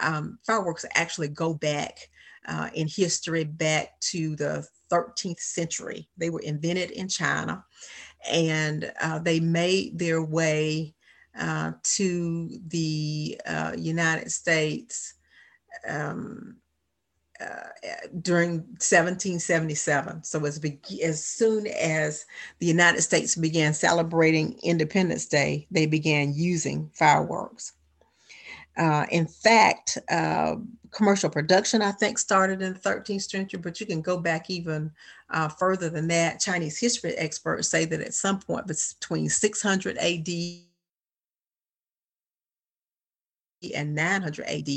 Um, 0.00 0.40
fireworks 0.44 0.84
actually 0.96 1.28
go 1.28 1.54
back 1.54 1.96
uh, 2.48 2.70
in 2.74 2.88
history 2.88 3.44
back 3.44 4.00
to 4.10 4.34
the 4.34 4.66
13th 4.90 5.38
century. 5.38 6.08
They 6.16 6.30
were 6.30 6.40
invented 6.40 6.90
in 6.90 7.08
China 7.08 7.64
and 8.28 8.92
uh, 9.00 9.20
they 9.20 9.38
made 9.38 10.00
their 10.00 10.24
way 10.24 10.96
uh, 11.38 11.72
to 11.82 12.58
the 12.68 13.40
uh, 13.46 13.72
United 13.76 14.30
States 14.30 15.14
um, 15.88 16.56
uh, 17.40 17.68
during 18.22 18.58
1777. 18.78 20.22
So 20.22 20.44
as, 20.44 20.58
be- 20.58 21.02
as 21.02 21.24
soon 21.24 21.66
as 21.66 22.26
the 22.60 22.66
United 22.66 23.02
States 23.02 23.34
began 23.34 23.74
celebrating 23.74 24.58
Independence 24.62 25.26
Day, 25.26 25.66
they 25.70 25.86
began 25.86 26.32
using 26.34 26.90
fireworks. 26.94 27.72
Uh, 28.76 29.06
in 29.10 29.26
fact, 29.26 29.98
uh, 30.10 30.56
commercial 30.90 31.30
production, 31.30 31.82
I 31.82 31.92
think, 31.92 32.18
started 32.18 32.62
in 32.62 32.72
the 32.74 32.78
13th 32.78 33.30
century, 33.30 33.60
but 33.60 33.80
you 33.80 33.86
can 33.86 34.00
go 34.00 34.18
back 34.18 34.50
even 34.50 34.90
uh, 35.30 35.48
further 35.48 35.88
than 35.90 36.08
that. 36.08 36.40
Chinese 36.40 36.78
history 36.78 37.14
experts 37.14 37.68
say 37.68 37.84
that 37.84 38.00
at 38.00 38.14
some 38.14 38.40
point 38.40 38.66
between 38.66 39.28
600 39.28 39.98
AD 39.98 40.28
and 43.72 43.94
900 43.94 44.44
AD, 44.46 44.68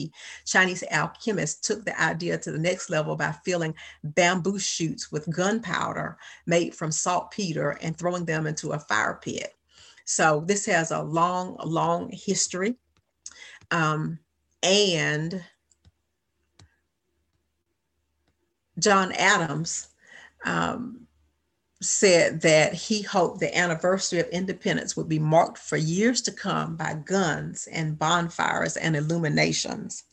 Chinese 0.45 0.83
alchemists 0.91 1.67
took 1.67 1.83
the 1.83 1.99
idea 2.01 2.37
to 2.37 2.51
the 2.51 2.59
next 2.59 2.89
level 2.89 3.15
by 3.15 3.31
filling 3.43 3.73
bamboo 4.03 4.59
shoots 4.59 5.11
with 5.11 5.29
gunpowder 5.35 6.17
made 6.45 6.75
from 6.75 6.91
saltpeter 6.91 7.77
and 7.81 7.97
throwing 7.97 8.25
them 8.25 8.47
into 8.47 8.71
a 8.71 8.79
fire 8.79 9.19
pit. 9.21 9.53
So 10.05 10.43
this 10.45 10.65
has 10.67 10.91
a 10.91 11.01
long, 11.01 11.57
long 11.63 12.09
history. 12.13 12.75
Um, 13.71 14.19
and 14.63 15.43
John 18.79 19.11
Adams 19.13 19.89
um, 20.45 21.06
said 21.81 22.41
that 22.41 22.73
he 22.73 23.03
hoped 23.03 23.39
the 23.39 23.55
anniversary 23.55 24.19
of 24.19 24.27
independence 24.29 24.97
would 24.97 25.07
be 25.07 25.19
marked 25.19 25.59
for 25.59 25.77
years 25.77 26.21
to 26.21 26.31
come 26.31 26.75
by 26.75 26.93
guns 26.93 27.67
and 27.71 27.99
bonfires 27.99 28.77
and 28.77 28.95
illuminations. 28.95 30.03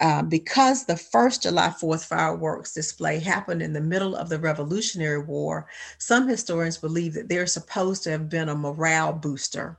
Uh, 0.00 0.22
because 0.22 0.84
the 0.84 0.96
first 0.96 1.42
July 1.42 1.68
4th 1.68 2.06
fireworks 2.06 2.72
display 2.72 3.18
happened 3.18 3.60
in 3.60 3.72
the 3.72 3.80
middle 3.80 4.14
of 4.14 4.28
the 4.28 4.38
Revolutionary 4.38 5.18
War, 5.18 5.66
some 5.98 6.28
historians 6.28 6.78
believe 6.78 7.14
that 7.14 7.28
they're 7.28 7.46
supposed 7.46 8.04
to 8.04 8.10
have 8.10 8.28
been 8.28 8.48
a 8.48 8.54
morale 8.54 9.12
booster. 9.12 9.78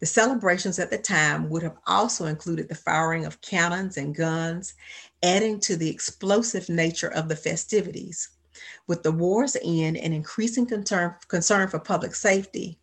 The 0.00 0.06
celebrations 0.06 0.78
at 0.78 0.90
the 0.90 0.98
time 0.98 1.48
would 1.50 1.62
have 1.62 1.76
also 1.86 2.26
included 2.26 2.68
the 2.68 2.74
firing 2.74 3.26
of 3.26 3.40
cannons 3.40 3.96
and 3.96 4.14
guns, 4.14 4.74
adding 5.22 5.60
to 5.60 5.76
the 5.76 5.90
explosive 5.90 6.68
nature 6.68 7.12
of 7.12 7.28
the 7.28 7.36
festivities. 7.36 8.28
With 8.86 9.02
the 9.02 9.12
war's 9.12 9.56
end 9.62 9.96
and 9.96 10.14
increasing 10.14 10.66
concern, 10.66 11.14
concern 11.28 11.68
for 11.68 11.78
public 11.78 12.14
safety, 12.14 12.78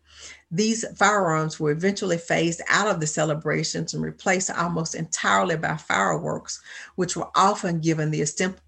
these 0.50 0.84
firearms 0.96 1.58
were 1.58 1.70
eventually 1.70 2.18
phased 2.18 2.60
out 2.68 2.86
of 2.86 3.00
the 3.00 3.06
celebrations 3.06 3.94
and 3.94 4.02
replaced 4.02 4.50
almost 4.50 4.94
entirely 4.94 5.56
by 5.56 5.76
fireworks, 5.78 6.60
which 6.96 7.16
were 7.16 7.30
often 7.34 7.80
given 7.80 8.10
the 8.10 8.22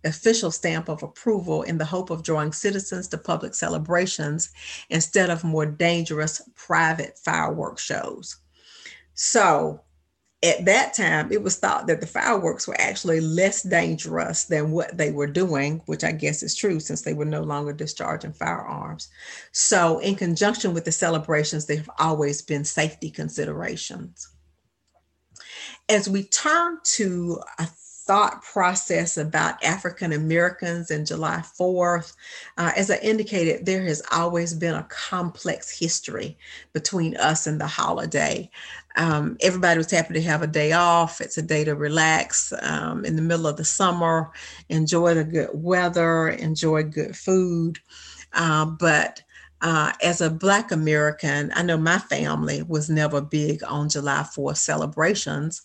official 0.04 0.50
stamp 0.50 0.88
of 0.88 1.02
approval 1.02 1.62
in 1.62 1.76
the 1.76 1.84
hope 1.84 2.08
of 2.08 2.22
drawing 2.22 2.52
citizens 2.52 3.06
to 3.08 3.18
public 3.18 3.54
celebrations 3.54 4.50
instead 4.88 5.28
of 5.28 5.44
more 5.44 5.66
dangerous 5.66 6.40
private 6.56 7.18
fireworks 7.18 7.82
shows. 7.82 8.38
So, 9.12 9.83
at 10.44 10.66
that 10.66 10.92
time, 10.92 11.32
it 11.32 11.42
was 11.42 11.56
thought 11.56 11.86
that 11.86 12.00
the 12.02 12.06
fireworks 12.06 12.68
were 12.68 12.78
actually 12.78 13.20
less 13.20 13.62
dangerous 13.62 14.44
than 14.44 14.72
what 14.72 14.96
they 14.96 15.10
were 15.10 15.26
doing, 15.26 15.80
which 15.86 16.04
I 16.04 16.12
guess 16.12 16.42
is 16.42 16.54
true 16.54 16.80
since 16.80 17.00
they 17.00 17.14
were 17.14 17.24
no 17.24 17.42
longer 17.42 17.72
discharging 17.72 18.34
firearms. 18.34 19.08
So, 19.52 20.00
in 20.00 20.16
conjunction 20.16 20.74
with 20.74 20.84
the 20.84 20.92
celebrations, 20.92 21.64
there 21.64 21.78
have 21.78 21.90
always 21.98 22.42
been 22.42 22.64
safety 22.64 23.10
considerations. 23.10 24.28
As 25.88 26.08
we 26.08 26.24
turn 26.24 26.78
to 26.84 27.40
a 27.58 27.66
thought 28.06 28.42
process 28.42 29.16
about 29.16 29.62
African 29.64 30.12
Americans 30.12 30.90
and 30.90 31.06
July 31.06 31.42
4th. 31.58 32.14
Uh, 32.58 32.72
as 32.76 32.90
I 32.90 32.98
indicated, 32.98 33.64
there 33.64 33.82
has 33.84 34.02
always 34.12 34.52
been 34.52 34.74
a 34.74 34.86
complex 34.90 35.76
history 35.76 36.36
between 36.72 37.16
us 37.16 37.46
and 37.46 37.60
the 37.60 37.66
holiday. 37.66 38.50
Um, 38.96 39.36
everybody 39.40 39.78
was 39.78 39.90
happy 39.90 40.14
to 40.14 40.22
have 40.22 40.42
a 40.42 40.46
day 40.46 40.72
off. 40.72 41.20
It's 41.20 41.38
a 41.38 41.42
day 41.42 41.64
to 41.64 41.74
relax 41.74 42.52
um, 42.62 43.04
in 43.04 43.16
the 43.16 43.22
middle 43.22 43.46
of 43.46 43.56
the 43.56 43.64
summer, 43.64 44.30
enjoy 44.68 45.14
the 45.14 45.24
good 45.24 45.50
weather, 45.54 46.28
enjoy 46.28 46.84
good 46.84 47.16
food. 47.16 47.78
Uh, 48.34 48.66
but 48.66 49.22
uh, 49.64 49.90
as 50.02 50.20
a 50.20 50.28
Black 50.28 50.72
American, 50.72 51.50
I 51.54 51.62
know 51.62 51.78
my 51.78 51.96
family 51.96 52.62
was 52.62 52.90
never 52.90 53.22
big 53.22 53.64
on 53.64 53.88
July 53.88 54.22
4th 54.22 54.58
celebrations 54.58 55.62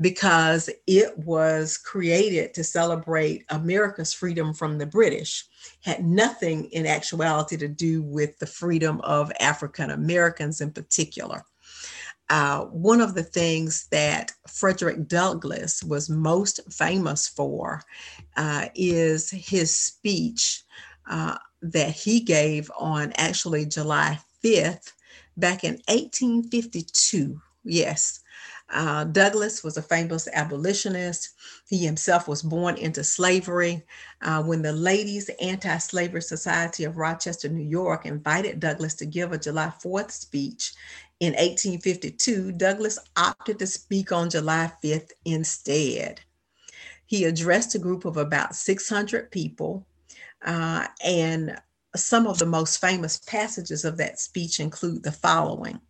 because 0.00 0.70
it 0.86 1.18
was 1.18 1.76
created 1.76 2.54
to 2.54 2.62
celebrate 2.62 3.44
America's 3.48 4.12
freedom 4.12 4.54
from 4.54 4.78
the 4.78 4.86
British. 4.86 5.46
Had 5.82 6.06
nothing 6.06 6.66
in 6.66 6.86
actuality 6.86 7.56
to 7.56 7.66
do 7.66 8.02
with 8.02 8.38
the 8.38 8.46
freedom 8.46 9.00
of 9.00 9.32
African 9.40 9.90
Americans 9.90 10.60
in 10.60 10.70
particular. 10.70 11.44
Uh, 12.28 12.66
one 12.66 13.00
of 13.00 13.14
the 13.14 13.24
things 13.24 13.88
that 13.90 14.30
Frederick 14.46 15.08
Douglass 15.08 15.82
was 15.82 16.08
most 16.08 16.60
famous 16.72 17.26
for 17.26 17.82
uh, 18.36 18.66
is 18.76 19.28
his 19.28 19.74
speech 19.74 20.62
uh, 21.10 21.36
that 21.62 21.90
he 21.90 22.20
gave 22.20 22.70
on 22.78 23.12
actually 23.16 23.66
July 23.66 24.18
5th 24.42 24.92
back 25.36 25.64
in 25.64 25.74
1852. 25.88 27.40
Yes. 27.64 28.20
Uh, 28.72 29.04
Douglass 29.04 29.64
was 29.64 29.76
a 29.76 29.82
famous 29.82 30.28
abolitionist. 30.32 31.30
He 31.68 31.84
himself 31.84 32.28
was 32.28 32.42
born 32.42 32.76
into 32.76 33.02
slavery. 33.02 33.84
Uh, 34.22 34.42
when 34.42 34.62
the 34.62 34.72
Ladies 34.72 35.28
Anti 35.40 35.76
Slavery 35.78 36.22
Society 36.22 36.84
of 36.84 36.96
Rochester, 36.96 37.48
New 37.48 37.68
York 37.68 38.06
invited 38.06 38.60
Douglass 38.60 38.94
to 38.94 39.06
give 39.06 39.32
a 39.32 39.38
July 39.38 39.72
4th 39.82 40.12
speech 40.12 40.72
in 41.20 41.34
1852, 41.34 42.52
Douglass 42.52 42.98
opted 43.14 43.58
to 43.58 43.66
speak 43.66 44.10
on 44.10 44.30
July 44.30 44.72
5th 44.82 45.10
instead. 45.26 46.22
He 47.04 47.24
addressed 47.24 47.74
a 47.74 47.78
group 47.78 48.06
of 48.06 48.16
about 48.16 48.54
600 48.54 49.30
people, 49.30 49.86
uh, 50.44 50.86
and 51.04 51.60
some 51.96 52.26
of 52.26 52.38
the 52.38 52.46
most 52.46 52.80
famous 52.80 53.18
passages 53.18 53.84
of 53.84 53.96
that 53.96 54.20
speech 54.20 54.60
include 54.60 55.02
the 55.02 55.12
following 55.12 55.80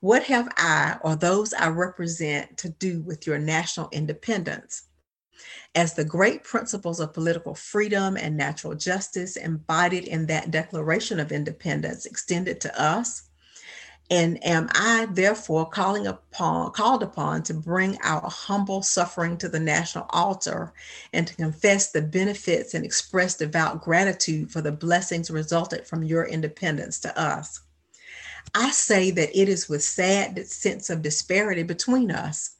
What 0.00 0.22
have 0.24 0.48
I 0.56 0.96
or 1.02 1.16
those 1.16 1.52
I 1.52 1.68
represent 1.68 2.56
to 2.58 2.70
do 2.70 3.02
with 3.02 3.26
your 3.26 3.38
national 3.38 3.88
independence? 3.92 4.88
As 5.74 5.94
the 5.94 6.04
great 6.04 6.44
principles 6.44 7.00
of 7.00 7.14
political 7.14 7.54
freedom 7.54 8.16
and 8.16 8.36
natural 8.36 8.74
justice 8.74 9.36
embodied 9.36 10.04
in 10.04 10.26
that 10.26 10.50
Declaration 10.50 11.20
of 11.20 11.32
Independence 11.32 12.06
extended 12.06 12.60
to 12.62 12.80
us, 12.80 13.29
and 14.10 14.44
am 14.44 14.68
I 14.72 15.06
therefore 15.08 15.70
calling 15.70 16.08
upon, 16.08 16.72
called 16.72 17.04
upon 17.04 17.44
to 17.44 17.54
bring 17.54 17.96
our 18.02 18.28
humble 18.28 18.82
suffering 18.82 19.36
to 19.38 19.48
the 19.48 19.60
national 19.60 20.06
altar 20.10 20.72
and 21.12 21.28
to 21.28 21.36
confess 21.36 21.92
the 21.92 22.02
benefits 22.02 22.74
and 22.74 22.84
express 22.84 23.36
devout 23.36 23.82
gratitude 23.82 24.50
for 24.50 24.62
the 24.62 24.72
blessings 24.72 25.30
resulted 25.30 25.86
from 25.86 26.02
your 26.02 26.24
independence 26.24 26.98
to 27.00 27.16
us? 27.16 27.60
I 28.52 28.72
say 28.72 29.12
that 29.12 29.38
it 29.38 29.48
is 29.48 29.68
with 29.68 29.84
sad 29.84 30.44
sense 30.48 30.90
of 30.90 31.02
disparity 31.02 31.62
between 31.62 32.10
us. 32.10 32.56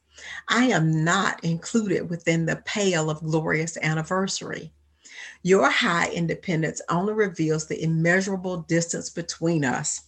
I 0.49 0.67
am 0.67 1.03
not 1.03 1.43
included 1.43 2.09
within 2.11 2.47
the 2.47 2.63
pale 2.65 3.11
of 3.11 3.25
glorious 3.25 3.77
anniversary. 3.83 4.73
Your 5.43 5.69
high 5.69 6.11
independence 6.11 6.81
only 6.89 7.15
reveals 7.15 7.67
the 7.67 7.83
immeasurable 7.83 8.59
distance 8.59 9.11
between 9.11 9.65
us 9.65 10.03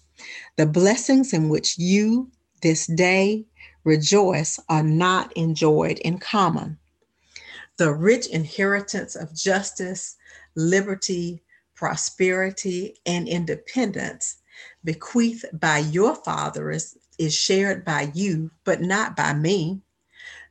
the 0.57 0.67
blessings 0.67 1.33
in 1.33 1.49
which 1.49 1.79
you 1.79 2.31
this 2.63 2.87
day 2.87 3.45
rejoice 3.85 4.59
are 4.69 4.83
not 4.83 5.33
enjoyed 5.37 5.99
in 6.01 6.19
common. 6.19 6.79
The 7.77 7.93
rich 7.93 8.27
inheritance 8.29 9.17
of 9.17 9.35
justice, 9.35 10.17
liberty, 10.55 11.43
prosperity, 11.75 12.97
and 13.07 13.27
independence 13.29 14.37
bequeathed 14.85 15.47
by 15.59 15.79
your 15.79 16.15
fathers 16.15 16.97
is 17.19 17.35
shared 17.35 17.85
by 17.85 18.11
you, 18.15 18.51
but 18.65 18.81
not 18.81 19.17
by 19.17 19.35
me. 19.35 19.81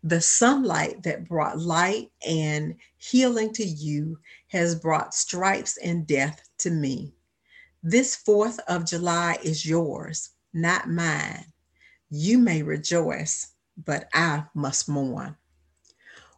The 0.03 0.21
sunlight 0.21 1.03
that 1.03 1.27
brought 1.27 1.59
light 1.59 2.11
and 2.27 2.75
healing 2.97 3.53
to 3.53 3.63
you 3.63 4.19
has 4.47 4.75
brought 4.75 5.13
stripes 5.13 5.77
and 5.77 6.07
death 6.07 6.41
to 6.59 6.71
me. 6.71 7.13
This 7.83 8.15
4th 8.15 8.59
of 8.67 8.85
July 8.85 9.39
is 9.43 9.65
yours, 9.65 10.29
not 10.53 10.87
mine. 10.87 11.45
You 12.11 12.37
may 12.37 12.61
rejoice, 12.61 13.53
but 13.75 14.07
I 14.13 14.43
must 14.53 14.87
mourn. 14.87 15.35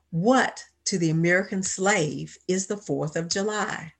What 0.09 0.63
to 0.85 0.97
the 0.97 1.09
American 1.09 1.61
slave 1.61 2.37
is 2.47 2.67
the 2.67 2.77
4th 2.77 3.17
of 3.17 3.27
July? 3.27 3.91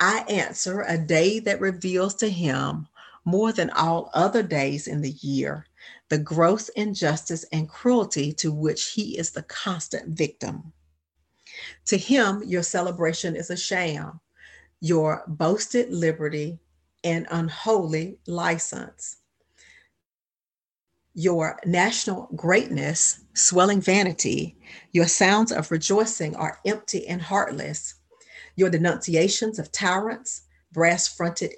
I 0.00 0.18
answer 0.28 0.82
a 0.82 0.98
day 0.98 1.38
that 1.40 1.60
reveals 1.60 2.14
to 2.16 2.28
him 2.28 2.88
more 3.24 3.52
than 3.52 3.70
all 3.70 4.10
other 4.12 4.42
days 4.42 4.86
in 4.86 5.00
the 5.00 5.12
year 5.12 5.66
the 6.10 6.18
gross 6.18 6.68
injustice 6.70 7.44
and 7.52 7.68
cruelty 7.68 8.32
to 8.34 8.52
which 8.52 8.90
he 8.90 9.16
is 9.16 9.30
the 9.30 9.44
constant 9.44 10.08
victim. 10.08 10.72
To 11.86 11.96
him, 11.96 12.42
your 12.44 12.62
celebration 12.62 13.34
is 13.34 13.48
a 13.48 13.56
sham, 13.56 14.20
your 14.80 15.24
boasted 15.26 15.90
liberty 15.92 16.58
and 17.04 17.26
unholy 17.30 18.18
license. 18.26 19.16
Your 21.14 21.58
national 21.66 22.28
greatness, 22.36 23.20
swelling 23.34 23.80
vanity, 23.80 24.56
your 24.92 25.06
sounds 25.06 25.52
of 25.52 25.70
rejoicing 25.70 26.34
are 26.36 26.58
empty 26.64 27.06
and 27.06 27.20
heartless. 27.20 27.94
Your 28.56 28.70
denunciations 28.70 29.58
of 29.58 29.72
tyrants, 29.72 30.42
brass 30.72 31.08
fronted 31.08 31.52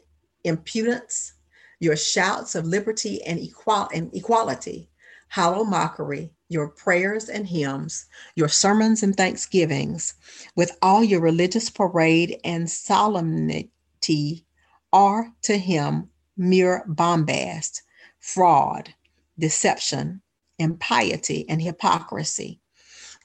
impudence, 0.45 1.35
your 1.81 1.97
shouts 1.97 2.55
of 2.55 2.67
liberty 2.67 3.23
and, 3.25 3.39
equal- 3.39 3.89
and 3.95 4.15
equality, 4.15 4.89
hollow 5.29 5.65
mockery, 5.65 6.33
your 6.53 6.69
prayers 6.69 7.29
and 7.29 7.47
hymns, 7.47 8.07
your 8.37 8.49
sermons 8.49 9.03
and 9.03 9.17
thanksgivings, 9.17 10.15
with 10.55 10.77
all 10.83 11.03
your 11.03 11.21
religious 11.21 11.71
parade 11.71 12.39
and 12.45 12.71
solemnity, 12.71 14.45
are 14.93 15.33
to 15.43 15.57
him 15.57 16.09
mere 16.37 16.85
bombast, 16.87 17.83
fraud, 18.19 18.95
deception, 19.39 20.21
impiety, 20.59 21.47
and 21.49 21.63
hypocrisy. 21.63 22.61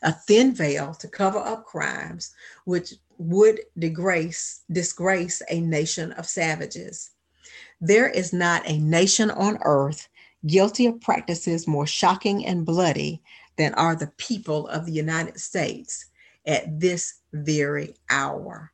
A 0.02 0.14
thin 0.14 0.54
veil 0.54 0.94
to 0.96 1.08
cover 1.08 1.40
up 1.40 1.66
crimes 1.66 2.34
which 2.66 2.94
would 3.18 3.62
disgrace, 3.78 4.62
disgrace 4.72 5.42
a 5.50 5.60
nation 5.60 6.12
of 6.14 6.28
savages. 6.28 7.12
There 7.82 8.08
is 8.08 8.32
not 8.32 8.68
a 8.70 8.80
nation 8.80 9.32
on 9.32 9.58
earth 9.64 10.08
guilty 10.46 10.86
of 10.86 11.02
practices 11.02 11.68
more 11.68 11.88
shocking 11.88 12.46
and 12.46 12.66
bloody 12.66 13.22
than 13.58 13.74
are 13.74 13.96
the 13.96 14.12
people 14.18 14.68
of 14.68 14.86
the 14.86 14.92
United 14.92 15.40
States 15.40 16.06
at 16.46 16.80
this 16.80 17.22
very 17.34 17.96
hour. 18.10 18.72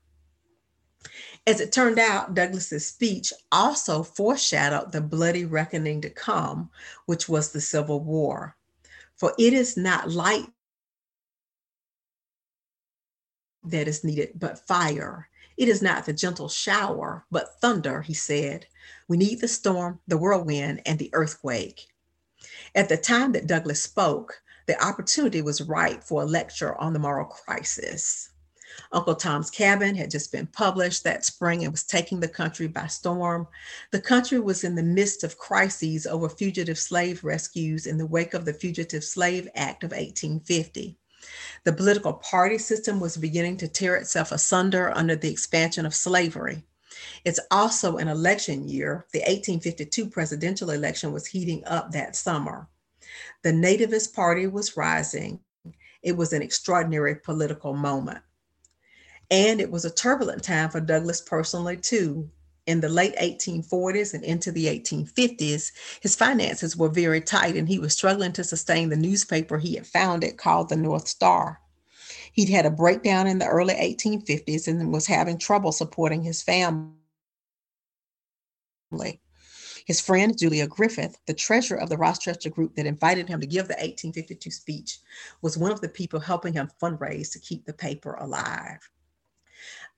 As 1.46 1.60
it 1.60 1.72
turned 1.72 2.00
out, 2.00 2.34
Douglass's 2.34 2.88
speech 2.88 3.34
also 3.52 4.04
foreshadowed 4.04 4.92
the 4.92 5.02
bloody 5.02 5.46
reckoning 5.46 6.02
to 6.02 6.10
come, 6.10 6.70
which 7.06 7.28
was 7.28 7.52
the 7.52 7.62
Civil 7.62 8.00
War. 8.02 8.56
For 9.18 9.34
it 9.38 9.54
is 9.54 9.76
not 9.76 10.12
light 10.12 10.48
that 13.64 13.88
is 13.88 14.04
needed, 14.04 14.32
but 14.36 14.66
fire. 14.68 15.30
It 15.58 15.70
is 15.70 15.82
not 15.82 16.06
the 16.06 16.14
gentle 16.14 16.50
shower, 16.50 17.26
but 17.30 17.60
thunder, 17.62 18.02
he 18.02 18.14
said. 18.14 18.68
We 19.08 19.18
need 19.18 19.42
the 19.42 19.48
storm, 19.48 20.00
the 20.08 20.18
whirlwind, 20.18 20.82
and 20.86 20.98
the 20.98 21.12
earthquake. 21.14 21.88
At 22.76 22.90
the 22.90 22.98
time 22.98 23.32
that 23.34 23.48
Douglass 23.48 23.82
spoke, 23.84 24.42
the 24.66 24.82
opportunity 24.84 25.42
was 25.42 25.62
ripe 25.62 26.04
for 26.04 26.24
a 26.24 26.26
lecture 26.26 26.76
on 26.80 26.94
the 26.94 27.00
moral 27.00 27.26
crisis. 27.26 28.30
Uncle 28.92 29.14
Tom's 29.16 29.52
Cabin 29.52 29.96
had 29.96 30.10
just 30.10 30.32
been 30.32 30.48
published 30.48 31.04
that 31.04 31.26
spring 31.26 31.64
and 31.64 31.72
was 31.72 31.84
taking 31.84 32.20
the 32.20 32.28
country 32.28 32.68
by 32.68 32.88
storm. 32.88 33.48
The 33.92 34.02
country 34.02 34.40
was 34.40 34.64
in 34.64 34.74
the 34.74 34.82
midst 34.82 35.24
of 35.24 35.38
crises 35.38 36.08
over 36.08 36.28
fugitive 36.28 36.80
slave 36.80 37.24
rescues 37.24 37.86
in 37.86 37.98
the 37.98 38.08
wake 38.08 38.34
of 38.34 38.46
the 38.46 38.54
Fugitive 38.54 39.04
Slave 39.04 39.48
Act 39.54 39.84
of 39.84 39.92
1850. 39.92 40.98
The 41.64 41.74
political 41.74 42.14
party 42.14 42.58
system 42.58 43.00
was 43.00 43.18
beginning 43.18 43.58
to 43.58 43.68
tear 43.68 43.96
itself 43.96 44.32
asunder 44.32 44.96
under 44.96 45.16
the 45.16 45.32
expansion 45.32 45.86
of 45.86 45.96
slavery. 45.96 46.64
It's 47.26 47.40
also 47.52 47.98
an 47.98 48.08
election 48.08 48.68
year. 48.68 49.06
The 49.14 49.20
1852 49.20 50.10
presidential 50.10 50.72
election 50.72 51.12
was 51.12 51.28
heating 51.28 51.64
up 51.66 51.92
that 51.92 52.16
summer. 52.16 52.68
The 53.44 53.52
Nativist 53.52 54.14
Party 54.14 54.48
was 54.48 54.78
rising. 54.78 55.40
It 56.02 56.18
was 56.18 56.34
an 56.34 56.42
extraordinary 56.42 57.16
political 57.16 57.74
moment. 57.74 58.20
And 59.32 59.62
it 59.62 59.72
was 59.72 59.86
a 59.86 59.94
turbulent 59.94 60.44
time 60.44 60.70
for 60.70 60.82
Douglass 60.82 61.22
personally, 61.22 61.78
too. 61.78 62.30
In 62.66 62.80
the 62.80 62.88
late 62.88 63.16
1840s 63.18 64.14
and 64.14 64.24
into 64.24 64.52
the 64.52 64.68
1850s, 64.68 65.72
his 66.02 66.16
finances 66.16 66.78
were 66.78 66.88
very 66.88 67.20
tight 67.20 67.58
and 67.58 67.68
he 67.68 67.78
was 67.78 67.92
struggling 67.92 68.32
to 68.34 68.44
sustain 68.44 68.88
the 68.90 68.96
newspaper 68.96 69.58
he 69.58 69.76
had 69.76 69.86
founded 69.86 70.38
called 70.38 70.70
the 70.70 70.78
North 70.78 71.08
Star. 71.08 71.60
He'd 72.32 72.50
had 72.50 72.66
a 72.66 72.72
breakdown 72.72 73.28
in 73.28 73.40
the 73.40 73.48
early 73.48 73.74
1850s 73.74 74.68
and 74.68 74.94
was 74.94 75.08
having 75.08 75.38
trouble 75.38 75.74
supporting 75.74 76.24
his 76.24 76.42
family. 76.42 76.94
His 79.86 80.00
friend, 80.00 80.38
Julia 80.38 80.66
Griffith, 80.66 81.18
the 81.26 81.34
treasurer 81.34 81.80
of 81.80 81.90
the 81.90 81.98
Rochester 81.98 82.50
group 82.50 82.76
that 82.76 82.86
invited 82.86 83.28
him 83.28 83.42
to 83.42 83.48
give 83.48 83.68
the 83.68 83.74
1852 83.74 84.50
speech, 84.50 85.00
was 85.42 85.58
one 85.58 85.72
of 85.72 85.82
the 85.82 85.90
people 85.90 86.22
helping 86.22 86.54
him 86.54 86.72
fundraise 86.82 87.32
to 87.34 87.40
keep 87.40 87.66
the 87.66 87.74
paper 87.74 88.14
alive. 88.14 88.80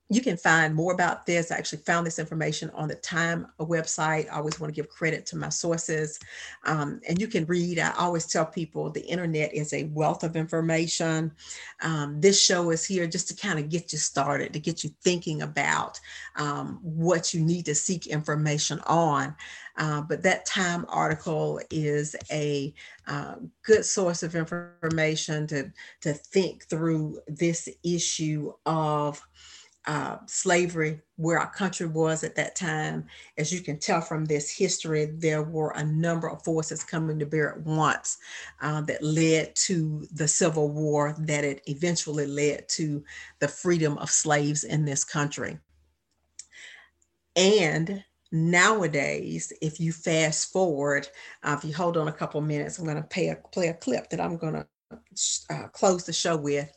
You 0.10 0.22
can 0.22 0.38
find 0.38 0.76
more 0.76 0.94
about 0.94 1.26
this. 1.26 1.52
I 1.52 1.58
actually 1.58 1.80
found 1.80 2.06
this 2.06 2.20
information 2.20 2.70
on 2.76 2.88
the 2.88 2.96
Time 2.96 3.48
website. 3.60 4.28
I 4.32 4.38
always 4.38 4.60
want 4.60 4.74
to 4.74 4.76
give 4.76 4.90
credit 4.90 5.26
to 5.28 5.36
my 5.36 5.50
sources. 5.50 6.20
Um, 6.64 7.02
and 7.10 7.20
you 7.20 7.28
can 7.28 7.46
read, 7.46 7.80
I 7.80 7.92
always 7.98 8.28
tell 8.28 8.46
people 8.46 8.92
the 8.92 9.06
internet 9.06 9.52
is 9.52 9.74
a 9.74 9.86
wealth 9.86 10.24
of 10.24 10.36
information. 10.36 11.32
Um, 11.82 12.22
this 12.22 12.40
show 12.40 12.70
is 12.70 12.86
here 12.86 13.08
just 13.08 13.28
to 13.30 13.36
kind 13.36 13.58
of 13.58 13.70
get 13.70 13.92
you 13.92 13.98
started, 13.98 14.54
to 14.54 14.60
get 14.60 14.84
you 14.84 14.92
thinking 15.02 15.42
about 15.42 16.00
um, 16.36 16.80
what 16.84 17.34
you 17.34 17.42
need 17.42 17.66
to 17.66 17.74
seek 17.74 18.06
information 18.06 18.80
on. 18.86 19.36
Uh, 19.78 20.02
but 20.02 20.22
that 20.22 20.46
Time 20.46 20.86
article 20.88 21.60
is 21.72 22.16
a 22.32 22.74
uh, 23.08 23.36
good 23.64 23.84
source 23.84 24.22
of 24.22 24.36
information 24.36 25.48
to, 25.48 25.72
to 26.02 26.14
think 26.14 26.66
through 26.66 27.20
this 27.28 27.68
issue 27.84 28.54
of 28.68 29.20
uh, 29.88 30.18
slavery, 30.26 31.00
where 31.18 31.40
our 31.40 31.52
country 31.52 31.86
was 31.86 32.24
at 32.24 32.36
that 32.36 32.56
time. 32.56 33.06
As 33.38 33.52
you 33.54 33.62
can 33.62 33.80
tell 33.80 34.02
from 34.02 34.26
this 34.26 34.50
history, 34.50 35.06
there 35.06 35.44
were 35.44 35.72
a 35.72 35.84
number 35.84 36.30
of 36.30 36.44
forces 36.44 36.84
coming 36.84 37.20
to 37.20 37.26
bear 37.26 37.54
at 37.54 37.62
once 37.62 38.18
uh, 38.62 38.82
that 38.82 39.04
led 39.04 39.56
to 39.56 40.08
the 40.14 40.28
Civil 40.28 40.70
War, 40.70 41.16
that 41.20 41.44
it 41.44 41.62
eventually 41.68 42.28
led 42.28 42.68
to 42.70 43.04
the 43.40 43.48
freedom 43.48 43.98
of 44.00 44.10
slaves 44.10 44.64
in 44.64 44.86
this 44.86 45.04
country. 45.04 45.60
And 47.36 48.04
nowadays, 48.32 49.54
if 49.62 49.80
you 49.80 49.92
fast 49.92 50.52
forward, 50.52 51.08
uh, 51.44 51.56
if 51.58 51.68
you 51.68 51.76
hold 51.76 51.98
on 51.98 52.08
a 52.08 52.14
couple 52.14 52.42
minutes, 52.42 52.80
I'm 52.80 52.86
going 52.86 52.98
to 52.98 53.04
play 53.04 53.28
a, 53.28 53.36
play 53.36 53.68
a 53.68 53.74
clip 53.74 54.10
that 54.10 54.20
I'm 54.22 54.38
going 54.38 54.54
to 54.54 54.68
uh, 55.50 55.68
close 55.70 56.06
the 56.06 56.14
show 56.14 56.38
with. 56.38 56.72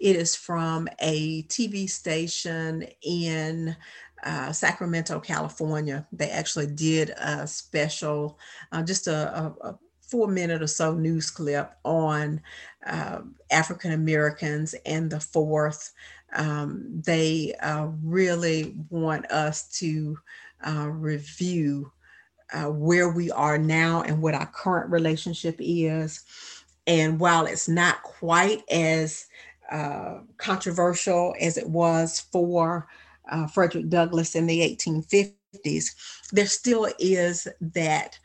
It 0.00 0.16
is 0.16 0.34
from 0.34 0.88
a 1.00 1.42
TV 1.44 1.88
station 1.88 2.86
in 3.02 3.76
uh, 4.24 4.52
Sacramento, 4.52 5.20
California. 5.20 6.06
They 6.12 6.30
actually 6.30 6.68
did 6.68 7.10
a 7.10 7.46
special, 7.46 8.38
uh, 8.70 8.82
just 8.82 9.06
a, 9.06 9.36
a, 9.36 9.68
a, 9.68 9.78
four 10.00 10.28
minute 10.28 10.60
or 10.60 10.66
so 10.66 10.92
news 10.92 11.30
clip 11.30 11.72
on 11.84 12.38
uh, 12.86 13.20
African 13.50 13.92
Americans 13.92 14.74
and 14.84 15.10
the 15.10 15.18
fourth. 15.18 15.92
Um, 16.34 17.00
they 17.06 17.54
uh, 17.62 17.88
really 18.02 18.76
want 18.90 19.24
us 19.32 19.68
to 19.78 20.18
uh, 20.66 20.88
review 20.90 21.90
where 22.66 23.08
we 23.08 23.30
are 23.30 23.56
now 23.56 24.02
and 24.02 24.20
what 24.20 24.34
our 24.34 24.44
current 24.44 24.90
relationship 24.90 25.56
is 25.58 26.22
and 26.86 27.18
while 27.20 27.46
it's 27.46 27.68
not 27.68 28.02
quite 28.02 28.62
as 28.70 29.26
uh, 29.72 30.20
controversial 30.36 31.34
as 31.40 31.56
it 31.56 31.68
was 31.68 32.20
for 32.30 32.86
uh, 33.30 33.46
Frederick 33.46 33.88
Douglass 33.88 34.34
in 34.34 34.46
the 34.46 34.60
1850s, 34.60 35.86
there 36.32 36.46
still 36.46 36.88
is 36.98 37.48
that 37.60 38.18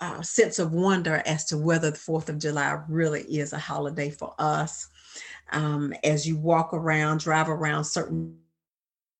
uh, 0.00 0.20
sense 0.20 0.58
of 0.58 0.72
wonder 0.72 1.22
as 1.26 1.44
to 1.44 1.56
whether 1.56 1.92
the 1.92 1.96
4th 1.96 2.28
of 2.28 2.38
July 2.38 2.80
really 2.88 3.22
is 3.22 3.52
a 3.52 3.58
holiday 3.58 4.10
for 4.10 4.34
us. 4.38 4.88
Um, 5.52 5.94
as 6.02 6.26
you 6.26 6.36
walk 6.36 6.74
around, 6.74 7.20
drive 7.20 7.48
around 7.48 7.84
certain 7.84 8.36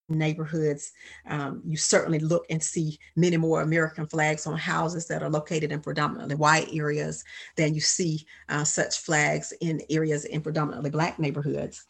neighborhoods, 0.08 0.92
um, 1.26 1.62
you 1.64 1.76
certainly 1.76 2.18
look 2.18 2.44
and 2.50 2.62
see 2.62 2.98
many 3.16 3.36
more 3.36 3.62
American 3.62 4.06
flags 4.06 4.46
on 4.46 4.56
houses 4.56 5.06
that 5.08 5.22
are 5.22 5.30
located 5.30 5.72
in 5.72 5.80
predominantly 5.80 6.34
white 6.34 6.68
areas 6.72 7.24
than 7.56 7.74
you 7.74 7.80
see 7.80 8.24
uh, 8.48 8.64
such 8.64 8.98
flags 8.98 9.52
in 9.60 9.80
areas 9.90 10.24
in 10.24 10.40
predominantly 10.40 10.90
Black 10.90 11.18
neighborhoods. 11.18 11.84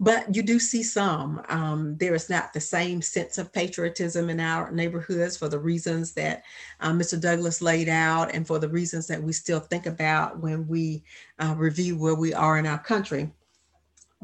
But 0.00 0.34
you 0.34 0.42
do 0.42 0.58
see 0.58 0.82
some. 0.82 1.40
Um, 1.48 1.96
there 1.98 2.14
is 2.14 2.28
not 2.28 2.52
the 2.52 2.60
same 2.60 3.00
sense 3.00 3.38
of 3.38 3.52
patriotism 3.52 4.28
in 4.28 4.40
our 4.40 4.72
neighborhoods 4.72 5.36
for 5.36 5.48
the 5.48 5.58
reasons 5.58 6.12
that 6.14 6.42
uh, 6.80 6.90
Mr. 6.90 7.20
Douglass 7.20 7.62
laid 7.62 7.88
out 7.88 8.34
and 8.34 8.44
for 8.44 8.58
the 8.58 8.68
reasons 8.68 9.06
that 9.06 9.22
we 9.22 9.32
still 9.32 9.60
think 9.60 9.86
about 9.86 10.40
when 10.40 10.66
we 10.66 11.04
uh, 11.38 11.54
review 11.56 11.96
where 11.96 12.16
we 12.16 12.34
are 12.34 12.58
in 12.58 12.66
our 12.66 12.78
country 12.78 13.30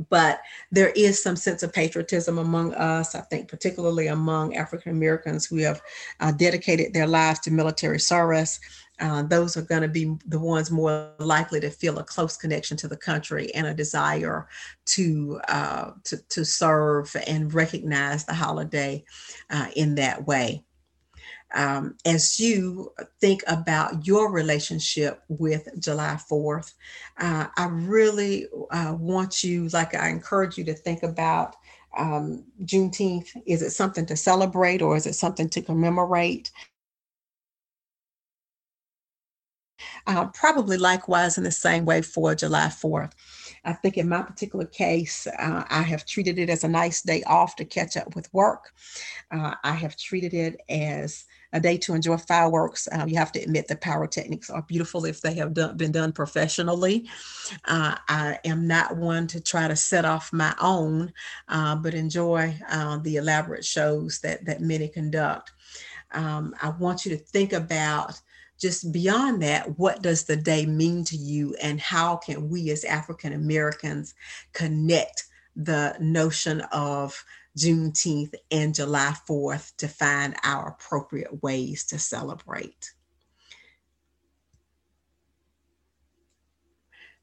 but 0.09 0.40
there 0.70 0.90
is 0.90 1.22
some 1.22 1.37
sense 1.37 1.62
of 1.62 1.72
patriotism 1.72 2.38
among 2.38 2.74
us, 2.74 3.14
I 3.14 3.20
think, 3.22 3.48
particularly 3.48 4.07
among 4.07 4.57
African 4.57 4.92
Americans 4.92 5.46
who 5.46 5.59
have 5.59 5.83
uh, 6.20 6.33
dedicated 6.33 6.94
their 6.94 7.07
lives 7.07 7.40
to 7.40 7.50
military 7.50 8.00
service. 8.00 8.61
Uh, 8.98 9.22
those 9.22 9.57
are 9.57 9.62
going 9.62 9.83
to 9.83 9.88
be 9.88 10.14
the 10.26 10.38
ones 10.38 10.70
more 10.70 11.12
likely 11.18 11.59
to 11.61 11.70
feel 11.70 11.98
a 11.98 12.05
close 12.05 12.37
connection 12.37 12.76
to 12.76 12.88
the 12.88 12.96
country 12.96 13.53
and 13.55 13.66
a 13.66 13.74
desire 13.74 14.46
to 14.85 15.40
uh, 15.48 15.92
to, 16.05 16.18
to 16.29 16.44
serve 16.44 17.14
and 17.26 17.55
recognize 17.55 18.24
the 18.24 18.35
holiday 18.35 19.03
uh, 19.48 19.68
in 19.74 19.94
that 19.94 20.26
way 20.26 20.62
um, 21.54 21.96
as 22.04 22.38
you 22.38 22.92
think 23.20 23.42
about 23.46 24.06
your 24.06 24.30
relationship 24.30 25.22
with 25.28 25.68
July 25.80 26.18
4th, 26.30 26.74
uh, 27.18 27.46
I 27.56 27.66
really 27.66 28.46
uh, 28.70 28.94
want 28.98 29.42
you, 29.42 29.68
like 29.68 29.94
I 29.94 30.08
encourage 30.08 30.56
you 30.58 30.64
to 30.64 30.74
think 30.74 31.02
about 31.02 31.56
um, 31.96 32.44
Juneteenth. 32.64 33.28
Is 33.46 33.62
it 33.62 33.70
something 33.70 34.06
to 34.06 34.16
celebrate 34.16 34.82
or 34.82 34.96
is 34.96 35.06
it 35.06 35.14
something 35.14 35.48
to 35.50 35.62
commemorate? 35.62 36.50
Uh, 40.06 40.26
probably 40.28 40.76
likewise 40.76 41.38
in 41.38 41.44
the 41.44 41.50
same 41.50 41.84
way 41.84 42.02
for 42.02 42.34
July 42.34 42.66
4th. 42.66 43.12
I 43.64 43.72
think 43.74 43.98
in 43.98 44.08
my 44.08 44.22
particular 44.22 44.64
case, 44.66 45.26
uh, 45.26 45.64
I 45.68 45.82
have 45.82 46.06
treated 46.06 46.38
it 46.38 46.48
as 46.48 46.64
a 46.64 46.68
nice 46.68 47.02
day 47.02 47.22
off 47.24 47.56
to 47.56 47.64
catch 47.64 47.96
up 47.96 48.14
with 48.16 48.32
work. 48.32 48.72
Uh, 49.30 49.54
I 49.62 49.72
have 49.72 49.96
treated 49.96 50.34
it 50.34 50.60
as 50.68 51.24
a 51.52 51.60
day 51.60 51.76
to 51.78 51.94
enjoy 51.94 52.16
fireworks. 52.16 52.88
Um, 52.92 53.08
you 53.08 53.16
have 53.16 53.32
to 53.32 53.40
admit 53.40 53.68
the 53.68 53.76
pyrotechnics 53.76 54.50
are 54.50 54.62
beautiful 54.62 55.04
if 55.04 55.20
they 55.20 55.34
have 55.34 55.54
done, 55.54 55.76
been 55.76 55.92
done 55.92 56.12
professionally. 56.12 57.08
Uh, 57.64 57.96
I 58.08 58.38
am 58.44 58.66
not 58.66 58.96
one 58.96 59.26
to 59.28 59.40
try 59.40 59.68
to 59.68 59.76
set 59.76 60.04
off 60.04 60.32
my 60.32 60.54
own, 60.60 61.12
uh, 61.48 61.76
but 61.76 61.94
enjoy 61.94 62.54
uh, 62.70 62.98
the 62.98 63.16
elaborate 63.16 63.64
shows 63.64 64.20
that, 64.20 64.44
that 64.44 64.60
many 64.60 64.88
conduct. 64.88 65.52
Um, 66.12 66.54
I 66.60 66.70
want 66.70 67.04
you 67.04 67.16
to 67.16 67.22
think 67.22 67.52
about 67.52 68.20
just 68.60 68.92
beyond 68.92 69.42
that, 69.42 69.78
what 69.78 70.02
does 70.02 70.24
the 70.24 70.36
day 70.36 70.66
mean 70.66 71.02
to 71.06 71.16
you, 71.16 71.56
and 71.62 71.80
how 71.80 72.16
can 72.16 72.50
we 72.50 72.70
as 72.70 72.84
African 72.84 73.32
Americans 73.32 74.14
connect 74.52 75.24
the 75.56 75.96
notion 75.98 76.60
of 76.72 77.24
Juneteenth 77.58 78.34
and 78.50 78.74
July 78.74 79.14
4th 79.28 79.76
to 79.76 79.88
find 79.88 80.36
our 80.44 80.68
appropriate 80.68 81.42
ways 81.42 81.84
to 81.86 81.98
celebrate. 81.98 82.92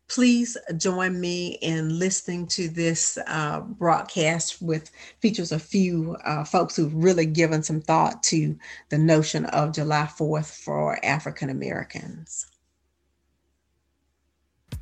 Please 0.10 0.56
join 0.78 1.20
me 1.20 1.58
in 1.62 2.00
listening 2.00 2.48
to 2.48 2.70
this 2.70 3.18
uh, 3.28 3.60
broadcast 3.60 4.62
with 4.62 4.90
features 5.20 5.52
a 5.52 5.60
few 5.60 6.16
uh, 6.24 6.46
folks 6.46 6.78
who've 6.78 6.94
really 6.94 7.26
given 7.26 7.62
some 7.62 7.82
thought 7.82 8.24
to 8.24 8.58
the 8.90 8.98
notion 8.98 9.46
of 9.48 9.74
July 9.74 10.08
4th 10.18 10.64
for 10.64 11.04
African 11.04 11.50
Americans. 11.50 12.48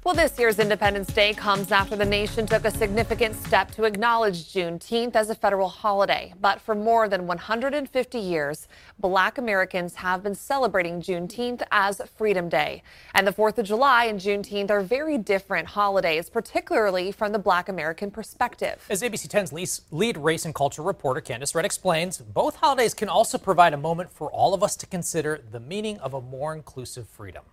Well, 0.06 0.14
this 0.14 0.38
year's 0.38 0.60
Independence 0.60 1.12
Day 1.12 1.34
comes 1.34 1.72
after 1.72 1.96
the 1.96 2.06
nation 2.06 2.46
took 2.46 2.64
a 2.64 2.70
significant 2.70 3.36
step 3.36 3.72
to 3.72 3.86
acknowledge 3.86 4.54
Juneteenth 4.54 5.16
as 5.16 5.32
a 5.32 5.36
federal 5.36 5.68
holiday. 5.68 6.32
But 6.40 6.62
for 6.62 6.76
more 6.76 7.10
than 7.10 7.26
150 7.26 8.20
years, 8.20 8.68
Black 9.00 9.40
Americans 9.40 9.96
have 9.96 10.22
been 10.22 10.36
celebrating 10.36 11.02
Juneteenth 11.02 11.64
as 11.72 12.04
Freedom 12.16 12.50
Day. 12.50 12.84
And 13.16 13.26
the 13.26 13.34
4th 13.34 13.58
of 13.58 13.66
July 13.66 14.06
and 14.06 14.20
Juneteenth 14.20 14.70
are 14.70 14.82
very 14.82 15.18
different 15.18 15.70
holidays, 15.70 16.30
particularly 16.30 17.12
from 17.12 17.32
the 17.32 17.40
Black 17.40 17.68
American 17.68 18.12
perspective. 18.12 18.86
As 18.92 19.02
ABC 19.02 19.28
10's 19.28 19.82
lead 19.90 20.18
race 20.18 20.46
and 20.46 20.54
culture 20.54 20.84
reporter 20.84 21.20
Candice 21.20 21.56
Red 21.56 21.66
explains, 21.66 22.20
both 22.20 22.58
holidays 22.58 22.94
can 22.94 23.10
also 23.10 23.40
provide 23.40 23.74
a 23.74 23.78
moment 23.78 24.12
for 24.12 24.32
all 24.32 24.54
of 24.54 24.62
us 24.62 24.76
to 24.76 24.86
consider 24.86 25.42
the 25.50 25.60
meaning 25.60 25.98
of 25.98 26.14
a 26.14 26.22
more 26.22 26.54
inclusive 26.54 27.08
freedom. 27.10 27.46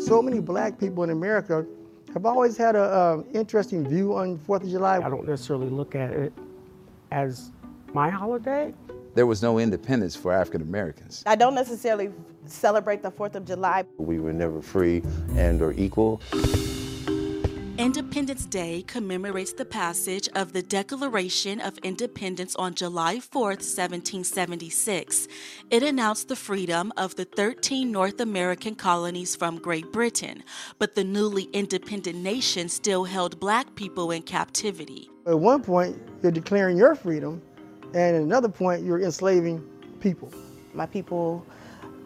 So 0.00 0.22
many 0.22 0.40
black 0.40 0.78
people 0.78 1.04
in 1.04 1.10
America 1.10 1.66
have 2.14 2.24
always 2.24 2.56
had 2.56 2.74
an 2.74 3.24
interesting 3.34 3.86
view 3.86 4.16
on 4.16 4.38
4th 4.38 4.62
of 4.62 4.70
July. 4.70 4.96
I 4.96 5.10
don't 5.10 5.26
necessarily 5.26 5.68
look 5.68 5.94
at 5.94 6.10
it 6.10 6.32
as 7.12 7.50
my 7.92 8.08
holiday. 8.08 8.72
There 9.14 9.26
was 9.26 9.42
no 9.42 9.58
independence 9.58 10.16
for 10.16 10.32
African 10.32 10.62
Americans. 10.62 11.22
I 11.26 11.36
don't 11.36 11.54
necessarily 11.54 12.10
celebrate 12.46 13.02
the 13.02 13.10
4th 13.10 13.34
of 13.34 13.44
July. 13.44 13.84
We 13.98 14.20
were 14.20 14.32
never 14.32 14.62
free 14.62 15.02
and 15.36 15.60
or 15.60 15.72
equal. 15.72 16.22
Independence 17.80 18.44
Day 18.44 18.84
commemorates 18.86 19.54
the 19.54 19.64
passage 19.64 20.28
of 20.34 20.52
the 20.52 20.60
Declaration 20.60 21.62
of 21.62 21.78
Independence 21.78 22.54
on 22.56 22.74
July 22.74 23.20
4, 23.20 23.42
1776. 23.42 25.26
It 25.70 25.82
announced 25.82 26.28
the 26.28 26.36
freedom 26.36 26.92
of 26.98 27.16
the 27.16 27.24
13 27.24 27.90
North 27.90 28.20
American 28.20 28.74
colonies 28.74 29.34
from 29.34 29.56
Great 29.56 29.90
Britain, 29.94 30.44
but 30.78 30.94
the 30.94 31.04
newly 31.04 31.44
independent 31.54 32.18
nation 32.18 32.68
still 32.68 33.04
held 33.04 33.40
black 33.40 33.74
people 33.76 34.10
in 34.10 34.20
captivity. 34.24 35.08
At 35.26 35.40
one 35.40 35.62
point, 35.62 35.98
you're 36.22 36.32
declaring 36.32 36.76
your 36.76 36.94
freedom, 36.94 37.40
and 37.94 38.14
at 38.14 38.22
another 38.22 38.50
point, 38.50 38.84
you're 38.84 39.00
enslaving 39.00 39.66
people. 40.00 40.30
My 40.74 40.84
people 40.84 41.46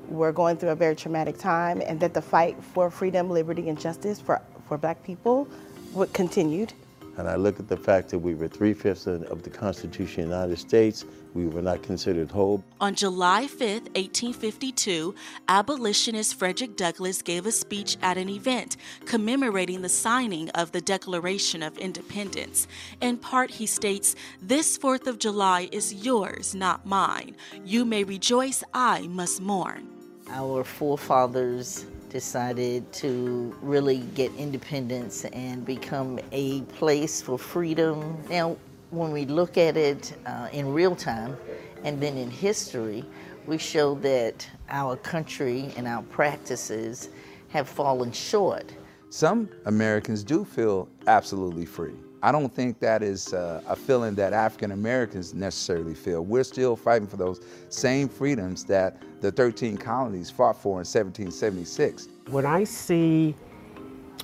were 0.08 0.30
going 0.30 0.56
through 0.56 0.68
a 0.68 0.76
very 0.76 0.94
traumatic 0.94 1.36
time, 1.36 1.82
and 1.84 1.98
that 1.98 2.14
the 2.14 2.22
fight 2.22 2.62
for 2.62 2.92
freedom, 2.92 3.28
liberty, 3.28 3.68
and 3.68 3.80
justice 3.80 4.20
for, 4.20 4.40
for 4.68 4.78
black 4.78 5.02
people 5.02 5.48
what 5.92 6.12
continued. 6.12 6.72
And 7.16 7.28
I 7.28 7.36
look 7.36 7.60
at 7.60 7.68
the 7.68 7.76
fact 7.76 8.08
that 8.08 8.18
we 8.18 8.34
were 8.34 8.48
three 8.48 8.74
fifths 8.74 9.06
of 9.06 9.42
the 9.44 9.50
Constitution 9.50 10.24
of 10.24 10.30
the 10.30 10.34
United 10.34 10.58
States. 10.58 11.04
We 11.32 11.46
were 11.46 11.62
not 11.62 11.82
considered 11.82 12.30
whole. 12.30 12.64
On 12.80 12.94
July 12.94 13.46
5, 13.46 13.60
1852, 13.60 15.14
abolitionist 15.48 16.34
Frederick 16.36 16.76
Douglass 16.76 17.22
gave 17.22 17.46
a 17.46 17.52
speech 17.52 17.96
at 18.02 18.18
an 18.18 18.28
event 18.28 18.76
commemorating 19.04 19.82
the 19.82 19.88
signing 19.88 20.50
of 20.50 20.72
the 20.72 20.80
Declaration 20.80 21.62
of 21.62 21.78
Independence. 21.78 22.66
In 23.00 23.16
part, 23.16 23.50
he 23.50 23.66
states, 23.66 24.16
This 24.42 24.76
4th 24.76 25.06
of 25.06 25.18
July 25.18 25.68
is 25.70 25.94
yours, 25.94 26.54
not 26.54 26.84
mine. 26.84 27.36
You 27.64 27.84
may 27.84 28.02
rejoice, 28.02 28.64
I 28.72 29.06
must 29.06 29.40
mourn. 29.40 29.88
Our 30.30 30.64
forefathers 30.64 31.86
decided 32.14 32.92
to 32.92 33.52
really 33.60 33.98
get 34.14 34.32
independence 34.36 35.24
and 35.24 35.66
become 35.66 36.20
a 36.30 36.60
place 36.78 37.20
for 37.20 37.36
freedom. 37.36 38.16
Now, 38.30 38.56
when 38.90 39.10
we 39.10 39.24
look 39.24 39.58
at 39.58 39.76
it 39.76 40.14
uh, 40.24 40.48
in 40.52 40.72
real 40.72 40.94
time 40.94 41.36
and 41.82 42.00
then 42.00 42.16
in 42.16 42.30
history, 42.30 43.04
we 43.48 43.58
show 43.58 43.96
that 43.96 44.48
our 44.68 44.94
country 44.94 45.72
and 45.76 45.88
our 45.88 46.04
practices 46.04 47.08
have 47.48 47.68
fallen 47.68 48.12
short. 48.12 48.72
Some 49.10 49.48
Americans 49.64 50.22
do 50.22 50.44
feel 50.44 50.88
absolutely 51.08 51.66
free. 51.66 51.96
I 52.24 52.32
don't 52.32 52.48
think 52.48 52.80
that 52.80 53.02
is 53.02 53.34
uh, 53.34 53.60
a 53.68 53.76
feeling 53.76 54.14
that 54.14 54.32
African 54.32 54.70
Americans 54.70 55.34
necessarily 55.34 55.92
feel. 55.92 56.24
We're 56.24 56.42
still 56.42 56.74
fighting 56.74 57.06
for 57.06 57.18
those 57.18 57.42
same 57.68 58.08
freedoms 58.08 58.64
that 58.64 58.96
the 59.20 59.30
13 59.30 59.76
colonies 59.76 60.30
fought 60.30 60.56
for 60.56 60.80
in 60.80 60.86
1776. 60.86 62.08
When 62.30 62.46
I 62.46 62.64
see 62.64 63.34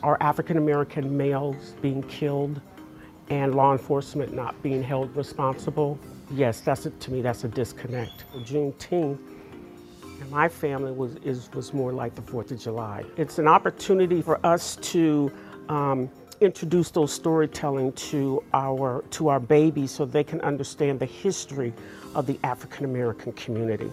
our 0.03 0.17
African 0.23 0.57
American 0.57 1.15
males 1.15 1.75
being 1.83 2.03
killed 2.05 2.63
and 3.29 3.55
law 3.55 3.73
enforcement 3.73 4.33
not 4.33 4.61
being 4.63 4.83
held 4.83 5.15
responsible, 5.15 5.99
yes, 6.31 6.63
that's 6.63 6.87
a, 6.87 6.91
to 6.91 7.11
me 7.11 7.21
that's 7.21 7.45
a 7.45 7.49
disconnect. 7.49 8.25
Juneteenth 8.45 9.19
and 10.23 10.31
my 10.31 10.49
family 10.49 10.93
was 10.93 11.17
is 11.17 11.53
was 11.53 11.75
more 11.75 11.93
like 11.93 12.15
the 12.15 12.23
Fourth 12.23 12.51
of 12.51 12.59
July. 12.59 13.05
It's 13.19 13.39
an 13.39 13.47
opportunity 13.47 14.23
for 14.23 14.41
us 14.47 14.77
to 14.77 15.31
um, 15.69 16.11
introduce 16.41 16.91
those 16.91 17.13
storytelling 17.13 17.93
to 17.93 18.43
our 18.55 19.05
to 19.11 19.29
our 19.29 19.41
babies 19.41 19.91
so 19.91 20.05
they 20.05 20.25
can 20.25 20.41
understand 20.41 20.99
the 20.99 21.07
history 21.07 21.73
of 22.15 22.27
the 22.27 22.39
African 22.43 22.85
American 22.85 23.33
community. 23.33 23.91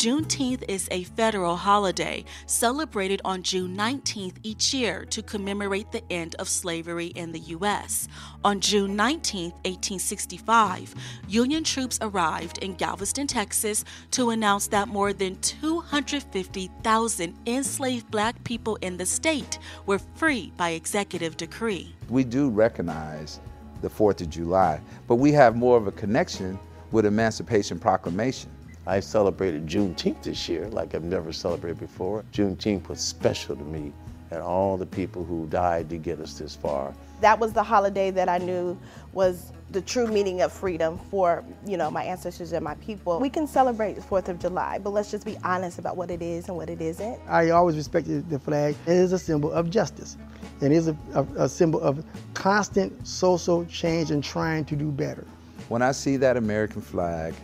Juneteenth 0.00 0.64
is 0.66 0.88
a 0.90 1.04
federal 1.04 1.56
holiday 1.56 2.24
celebrated 2.46 3.20
on 3.22 3.42
June 3.42 3.76
19th 3.76 4.36
each 4.42 4.72
year 4.72 5.04
to 5.04 5.20
commemorate 5.20 5.92
the 5.92 6.02
end 6.10 6.34
of 6.36 6.48
slavery 6.48 7.08
in 7.08 7.32
the 7.32 7.40
U.S. 7.40 8.08
On 8.42 8.60
June 8.60 8.96
19, 8.96 9.50
1865, 9.50 10.94
Union 11.28 11.62
troops 11.62 11.98
arrived 12.00 12.56
in 12.64 12.76
Galveston, 12.76 13.26
Texas 13.26 13.84
to 14.12 14.30
announce 14.30 14.68
that 14.68 14.88
more 14.88 15.12
than 15.12 15.36
250,000 15.42 17.38
enslaved 17.44 18.10
black 18.10 18.42
people 18.42 18.76
in 18.76 18.96
the 18.96 19.04
state 19.04 19.58
were 19.84 19.98
free 20.14 20.50
by 20.56 20.70
executive 20.70 21.36
decree. 21.36 21.94
We 22.08 22.24
do 22.24 22.48
recognize 22.48 23.38
the 23.82 23.90
4th 23.90 24.22
of 24.22 24.30
July, 24.30 24.80
but 25.06 25.16
we 25.16 25.30
have 25.32 25.56
more 25.56 25.76
of 25.76 25.86
a 25.88 25.92
connection 25.92 26.58
with 26.90 27.04
Emancipation 27.04 27.78
Proclamation. 27.78 28.50
I 28.86 29.00
celebrated 29.00 29.66
Juneteenth 29.66 30.22
this 30.22 30.48
year 30.48 30.68
like 30.68 30.94
I've 30.94 31.04
never 31.04 31.32
celebrated 31.32 31.78
before. 31.78 32.24
Juneteenth 32.32 32.88
was 32.88 33.00
special 33.00 33.56
to 33.56 33.64
me 33.64 33.92
and 34.30 34.40
all 34.40 34.76
the 34.76 34.86
people 34.86 35.24
who 35.24 35.46
died 35.48 35.90
to 35.90 35.98
get 35.98 36.20
us 36.20 36.38
this 36.38 36.54
far. 36.54 36.94
That 37.20 37.38
was 37.38 37.52
the 37.52 37.62
holiday 37.62 38.10
that 38.12 38.28
I 38.28 38.38
knew 38.38 38.78
was 39.12 39.52
the 39.70 39.80
true 39.80 40.06
meaning 40.06 40.40
of 40.40 40.52
freedom 40.52 40.98
for, 41.10 41.44
you 41.66 41.76
know, 41.76 41.90
my 41.90 42.04
ancestors 42.04 42.52
and 42.52 42.64
my 42.64 42.74
people. 42.76 43.20
We 43.20 43.28
can 43.28 43.46
celebrate 43.46 43.94
the 43.94 44.00
4th 44.00 44.28
of 44.28 44.38
July, 44.38 44.78
but 44.78 44.90
let's 44.90 45.10
just 45.10 45.24
be 45.24 45.36
honest 45.44 45.78
about 45.78 45.96
what 45.96 46.10
it 46.10 46.22
is 46.22 46.48
and 46.48 46.56
what 46.56 46.70
it 46.70 46.80
isn't. 46.80 47.20
I 47.28 47.50
always 47.50 47.76
respected 47.76 48.28
the 48.30 48.38
flag. 48.38 48.76
It 48.86 48.92
is 48.92 49.12
a 49.12 49.18
symbol 49.18 49.52
of 49.52 49.70
justice. 49.70 50.16
It 50.60 50.72
is 50.72 50.88
a, 50.88 50.96
a, 51.14 51.22
a 51.44 51.48
symbol 51.48 51.80
of 51.80 52.04
constant 52.34 53.06
social 53.06 53.64
change 53.66 54.10
and 54.10 54.24
trying 54.24 54.64
to 54.66 54.76
do 54.76 54.90
better. 54.90 55.26
When 55.68 55.82
I 55.82 55.92
see 55.92 56.16
that 56.16 56.36
American 56.36 56.80
flag, 56.80 57.34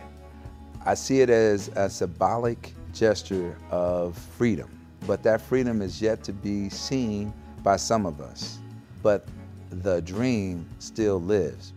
I 0.87 0.93
see 0.93 1.19
it 1.19 1.29
as 1.29 1.67
a 1.75 1.89
symbolic 1.89 2.73
gesture 2.93 3.57
of 3.71 4.17
freedom, 4.17 4.69
but 5.05 5.21
that 5.23 5.41
freedom 5.41 5.81
is 5.81 6.01
yet 6.01 6.23
to 6.23 6.31
be 6.31 6.69
seen 6.69 7.33
by 7.61 7.75
some 7.75 8.05
of 8.05 8.21
us. 8.21 8.59
But 9.03 9.27
the 9.69 10.01
dream 10.01 10.65
still 10.79 11.19
lives. 11.19 11.73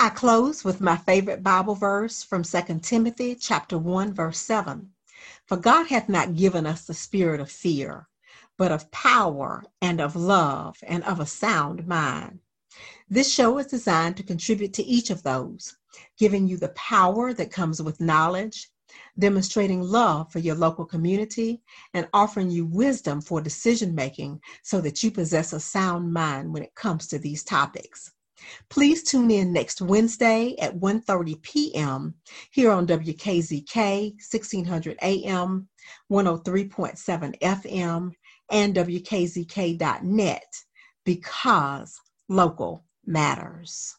I 0.00 0.08
close 0.08 0.64
with 0.64 0.80
my 0.80 0.96
favorite 0.96 1.44
Bible 1.44 1.76
verse 1.76 2.24
from 2.24 2.42
2 2.42 2.80
Timothy 2.82 3.36
chapter 3.36 3.78
1 3.78 4.12
verse 4.12 4.40
7. 4.40 4.90
For 5.46 5.56
God 5.56 5.86
hath 5.86 6.08
not 6.08 6.34
given 6.34 6.66
us 6.66 6.84
the 6.84 6.94
spirit 6.94 7.38
of 7.38 7.48
fear, 7.48 8.08
but 8.56 8.72
of 8.72 8.90
power 8.90 9.62
and 9.80 10.00
of 10.00 10.16
love 10.16 10.78
and 10.82 11.04
of 11.04 11.20
a 11.20 11.26
sound 11.26 11.86
mind. 11.86 12.40
This 13.08 13.32
show 13.32 13.56
is 13.58 13.68
designed 13.68 14.16
to 14.16 14.24
contribute 14.24 14.74
to 14.74 14.82
each 14.82 15.10
of 15.10 15.22
those 15.22 15.77
giving 16.18 16.46
you 16.46 16.56
the 16.56 16.68
power 16.70 17.32
that 17.32 17.50
comes 17.50 17.82
with 17.82 18.00
knowledge, 18.00 18.70
demonstrating 19.18 19.82
love 19.82 20.30
for 20.32 20.38
your 20.38 20.54
local 20.54 20.84
community, 20.84 21.60
and 21.94 22.08
offering 22.12 22.50
you 22.50 22.66
wisdom 22.66 23.20
for 23.20 23.40
decision 23.40 23.94
making 23.94 24.40
so 24.62 24.80
that 24.80 25.02
you 25.02 25.10
possess 25.10 25.52
a 25.52 25.60
sound 25.60 26.12
mind 26.12 26.52
when 26.52 26.62
it 26.62 26.74
comes 26.74 27.06
to 27.06 27.18
these 27.18 27.44
topics. 27.44 28.12
Please 28.68 29.02
tune 29.02 29.30
in 29.30 29.52
next 29.52 29.82
Wednesday 29.82 30.54
at 30.60 30.78
1:30 30.78 31.42
p.m. 31.42 32.14
here 32.50 32.70
on 32.70 32.86
WKZK 32.86 34.12
1600 34.12 34.96
AM, 35.02 35.68
103.7 36.10 37.38
FM, 37.40 38.12
and 38.50 38.74
WKZK.net 38.74 40.64
because 41.04 42.00
local 42.28 42.84
matters. 43.04 43.97